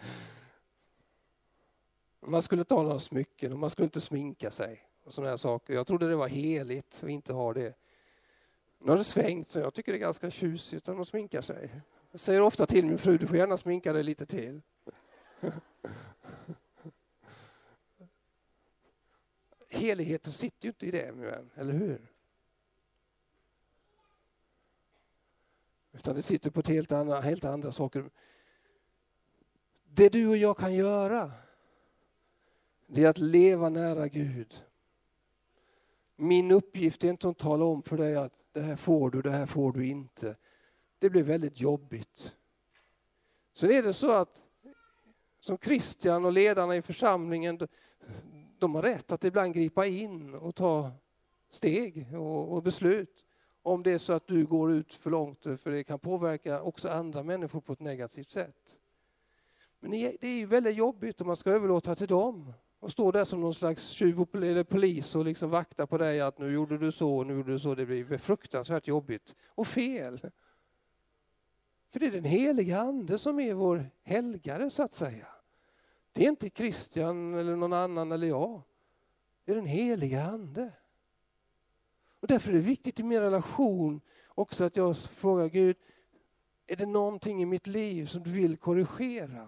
man 2.20 2.42
skulle 2.42 2.64
ta 2.64 2.84
några 2.84 3.00
smycken 3.00 3.54
och 3.54 3.60
man 3.60 3.70
skulle 3.70 3.86
inte 3.86 4.02
sminka 4.02 4.52
sig 4.52 4.82
och 5.04 5.14
sådana 5.14 5.30
där 5.30 5.38
saker. 5.38 5.74
Jag 5.74 5.88
trodde 5.88 6.10
det 6.10 6.16
var 6.16 6.28
heligt 6.28 7.00
att 7.04 7.10
inte 7.10 7.34
ha 7.34 7.54
det. 7.54 7.78
Nu 8.80 8.90
har 8.90 8.98
det 8.98 9.04
svängt, 9.04 9.52
så 9.52 9.60
jag 9.60 9.74
tycker 9.74 9.92
det 9.92 9.98
är 9.98 10.00
ganska 10.00 10.32
tjusigt 10.32 10.90
att 10.90 10.96
man 10.96 11.06
sminkar 11.06 11.42
sig. 11.42 11.70
Jag 12.14 12.20
säger 12.20 12.42
ofta 12.42 12.66
till 12.66 12.86
min 12.86 12.98
fru, 12.98 13.18
du 13.18 13.28
får 13.28 13.38
gärna 13.38 13.58
sminka 13.58 13.94
dig 13.94 14.04
lite 14.04 14.26
till. 14.26 14.62
Heligheten 19.70 20.34
sitter 20.34 20.66
ju 20.66 20.70
inte 20.70 20.86
i 20.86 20.92
det, 20.92 21.12
min 21.12 21.26
vän, 21.26 21.50
eller 21.56 21.74
hur? 21.74 22.12
Utan 25.92 26.16
det 26.16 26.22
sitter 26.22 26.50
på 26.50 26.62
helt 26.66 26.92
andra, 26.92 27.22
helt 27.22 27.44
andra 27.44 27.72
saker. 27.72 28.10
Det 29.84 30.10
du 30.10 30.28
och 30.28 30.38
jag 30.38 30.58
kan 30.58 30.74
göra, 30.74 31.32
det 32.88 33.04
är 33.04 33.10
att 33.10 33.18
leva 33.18 33.70
nära 33.70 34.08
Gud. 34.08 34.64
Min 36.16 36.52
uppgift 36.52 37.04
är 37.04 37.10
inte 37.10 37.30
att 37.30 37.38
tala 37.38 37.66
om 37.66 37.84
för 37.84 37.98
dig 37.98 38.16
att 38.16 38.44
det 38.52 38.62
här 38.62 38.76
får 38.76 39.10
du, 39.10 39.22
det 39.22 39.32
här 39.32 39.46
får 39.46 39.72
du 39.72 39.88
inte. 39.88 40.36
Det 41.04 41.10
blir 41.10 41.24
väldigt 41.24 41.60
jobbigt. 41.60 42.34
Sen 43.54 43.72
är 43.72 43.84
det 43.84 43.94
så 43.94 44.12
att 44.12 44.42
som 45.40 45.58
Christian 45.58 46.26
och 46.26 46.32
ledarna 46.32 46.76
i 46.76 46.82
församlingen, 46.82 47.68
de 48.60 48.76
har 48.76 48.82
rätt 48.82 49.12
att 49.12 49.24
ibland 49.24 49.54
gripa 49.54 49.86
in 49.86 50.34
och 50.34 50.56
ta 50.56 50.92
steg 51.50 52.08
och, 52.14 52.54
och 52.54 52.64
beslut 52.64 53.26
om 53.62 53.84
det 53.84 53.92
är 53.92 53.98
så 53.98 54.14
att 54.14 54.28
du 54.28 54.46
går 54.46 54.72
ut 54.72 54.94
för 54.94 55.10
långt, 55.10 55.44
för 55.44 55.72
det 55.72 55.84
kan 55.84 56.00
påverka 56.00 56.62
också 56.62 56.90
andra 56.90 57.24
människor 57.24 57.62
på 57.62 57.74
ett 57.74 57.80
negativt 57.80 58.32
sätt. 58.32 58.80
Men 59.80 59.92
det 59.92 60.24
är 60.24 60.40
ju 60.40 60.46
väldigt 60.46 60.76
jobbigt 60.76 61.22
om 61.22 61.28
man 61.28 61.38
ska 61.38 61.52
överlåta 61.52 61.96
till 61.96 62.08
dem 62.08 62.54
och 62.80 62.92
stå 62.92 63.12
där 63.12 63.26
som 63.26 63.42
någon 63.42 63.56
slags 63.56 63.90
tjuv 63.90 64.26
eller 64.34 64.64
polis 64.64 65.16
och 65.16 65.26
liksom 65.26 65.50
vakta 65.50 65.88
på 65.88 65.98
dig 65.98 66.22
att 66.22 66.38
nu 66.38 66.52
gjorde 66.52 66.78
du 66.78 66.92
så, 66.92 67.24
nu 67.24 67.34
gjorde 67.34 67.52
du 67.52 67.60
så. 67.60 67.76
Det 67.76 67.86
blir 67.86 68.18
fruktansvärt 68.18 68.88
jobbigt 68.88 69.36
och 69.48 69.68
fel. 69.68 70.20
För 71.94 72.00
det 72.00 72.08
är 72.08 72.12
den 72.12 72.24
heliga 72.24 72.80
Ande 72.80 73.20
som 73.20 73.40
är 73.40 73.54
vår 73.54 73.90
helgare 74.04 74.70
så 74.70 74.84
att 74.84 74.94
säga. 74.94 75.28
Det 76.14 76.26
är 76.26 76.30
inte 76.30 76.50
Kristian 76.50 77.34
eller 77.34 77.56
någon 77.56 77.74
annan 77.74 78.12
eller 78.12 78.28
jag. 78.28 78.62
Det 79.46 79.52
är 79.52 79.56
den 79.56 79.66
heliga 79.66 80.24
Ande. 80.24 80.72
Och 82.20 82.28
därför 82.28 82.50
är 82.50 82.54
det 82.54 82.60
viktigt 82.60 83.00
i 83.00 83.04
min 83.04 83.20
relation 83.20 84.02
också 84.28 84.64
att 84.64 84.76
jag 84.76 84.98
frågar 84.98 85.48
Gud, 85.50 85.78
är 86.68 86.76
det 86.76 86.86
någonting 86.86 87.42
i 87.42 87.46
mitt 87.46 87.68
liv 87.68 88.06
som 88.06 88.24
du 88.24 88.32
vill 88.32 88.58
korrigera? 88.58 89.48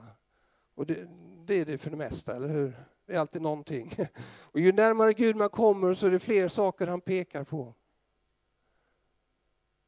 Och 0.75 0.85
det, 0.85 1.07
det 1.45 1.53
är 1.53 1.65
det 1.65 1.77
för 1.77 1.89
det 1.89 1.97
mesta, 1.97 2.35
eller 2.35 2.47
hur? 2.47 2.73
Det 3.05 3.13
är 3.13 3.19
alltid 3.19 3.41
någonting. 3.41 3.95
Och 4.41 4.59
ju 4.59 4.71
närmare 4.71 5.13
Gud 5.13 5.35
man 5.35 5.49
kommer 5.49 5.93
så 5.93 6.07
är 6.07 6.11
det 6.11 6.19
fler 6.19 6.47
saker 6.47 6.87
han 6.87 7.01
pekar 7.01 7.43
på. 7.43 7.73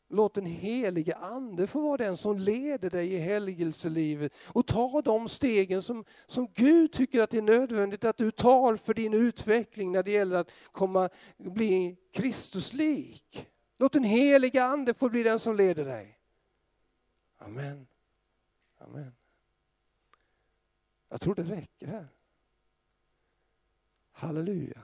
Låt 0.10 0.34
den 0.34 0.46
helige 0.46 1.16
Ande 1.16 1.68
få 1.68 1.82
vara 1.82 1.98
den 1.98 2.18
som 2.18 2.38
leder 2.38 2.90
dig 2.90 3.14
i 3.14 3.18
helgelselivet 3.18 4.34
och 4.46 4.68
ta 4.68 5.02
de 5.02 5.30
stegen 5.30 5.82
som, 5.82 6.06
som 6.28 6.48
Gud 6.54 6.92
tycker 6.92 7.22
att 7.22 7.30
det 7.30 7.38
är 7.38 7.42
nödvändigt 7.42 8.06
att 8.06 8.18
du 8.18 8.32
tar 8.32 8.78
för 8.78 8.94
din 8.94 9.14
utveckling 9.14 9.92
när 9.92 10.04
det 10.04 10.12
gäller 10.12 10.38
att 10.38 10.52
komma, 10.72 11.10
bli 11.38 11.98
Kristuslik. 12.12 13.48
Låt 13.78 13.94
den 13.94 14.04
helige 14.04 14.64
Ande 14.64 14.94
få 14.94 15.10
bli 15.10 15.24
den 15.24 15.40
som 15.40 15.56
leder 15.56 15.86
dig. 15.86 16.20
Amen. 17.38 17.88
Amen. 18.78 19.16
Jag 21.10 21.22
tror 21.22 21.36
det 21.36 21.44
räcker 21.44 21.88
här. 21.88 22.08
Halleluja. 24.12 24.82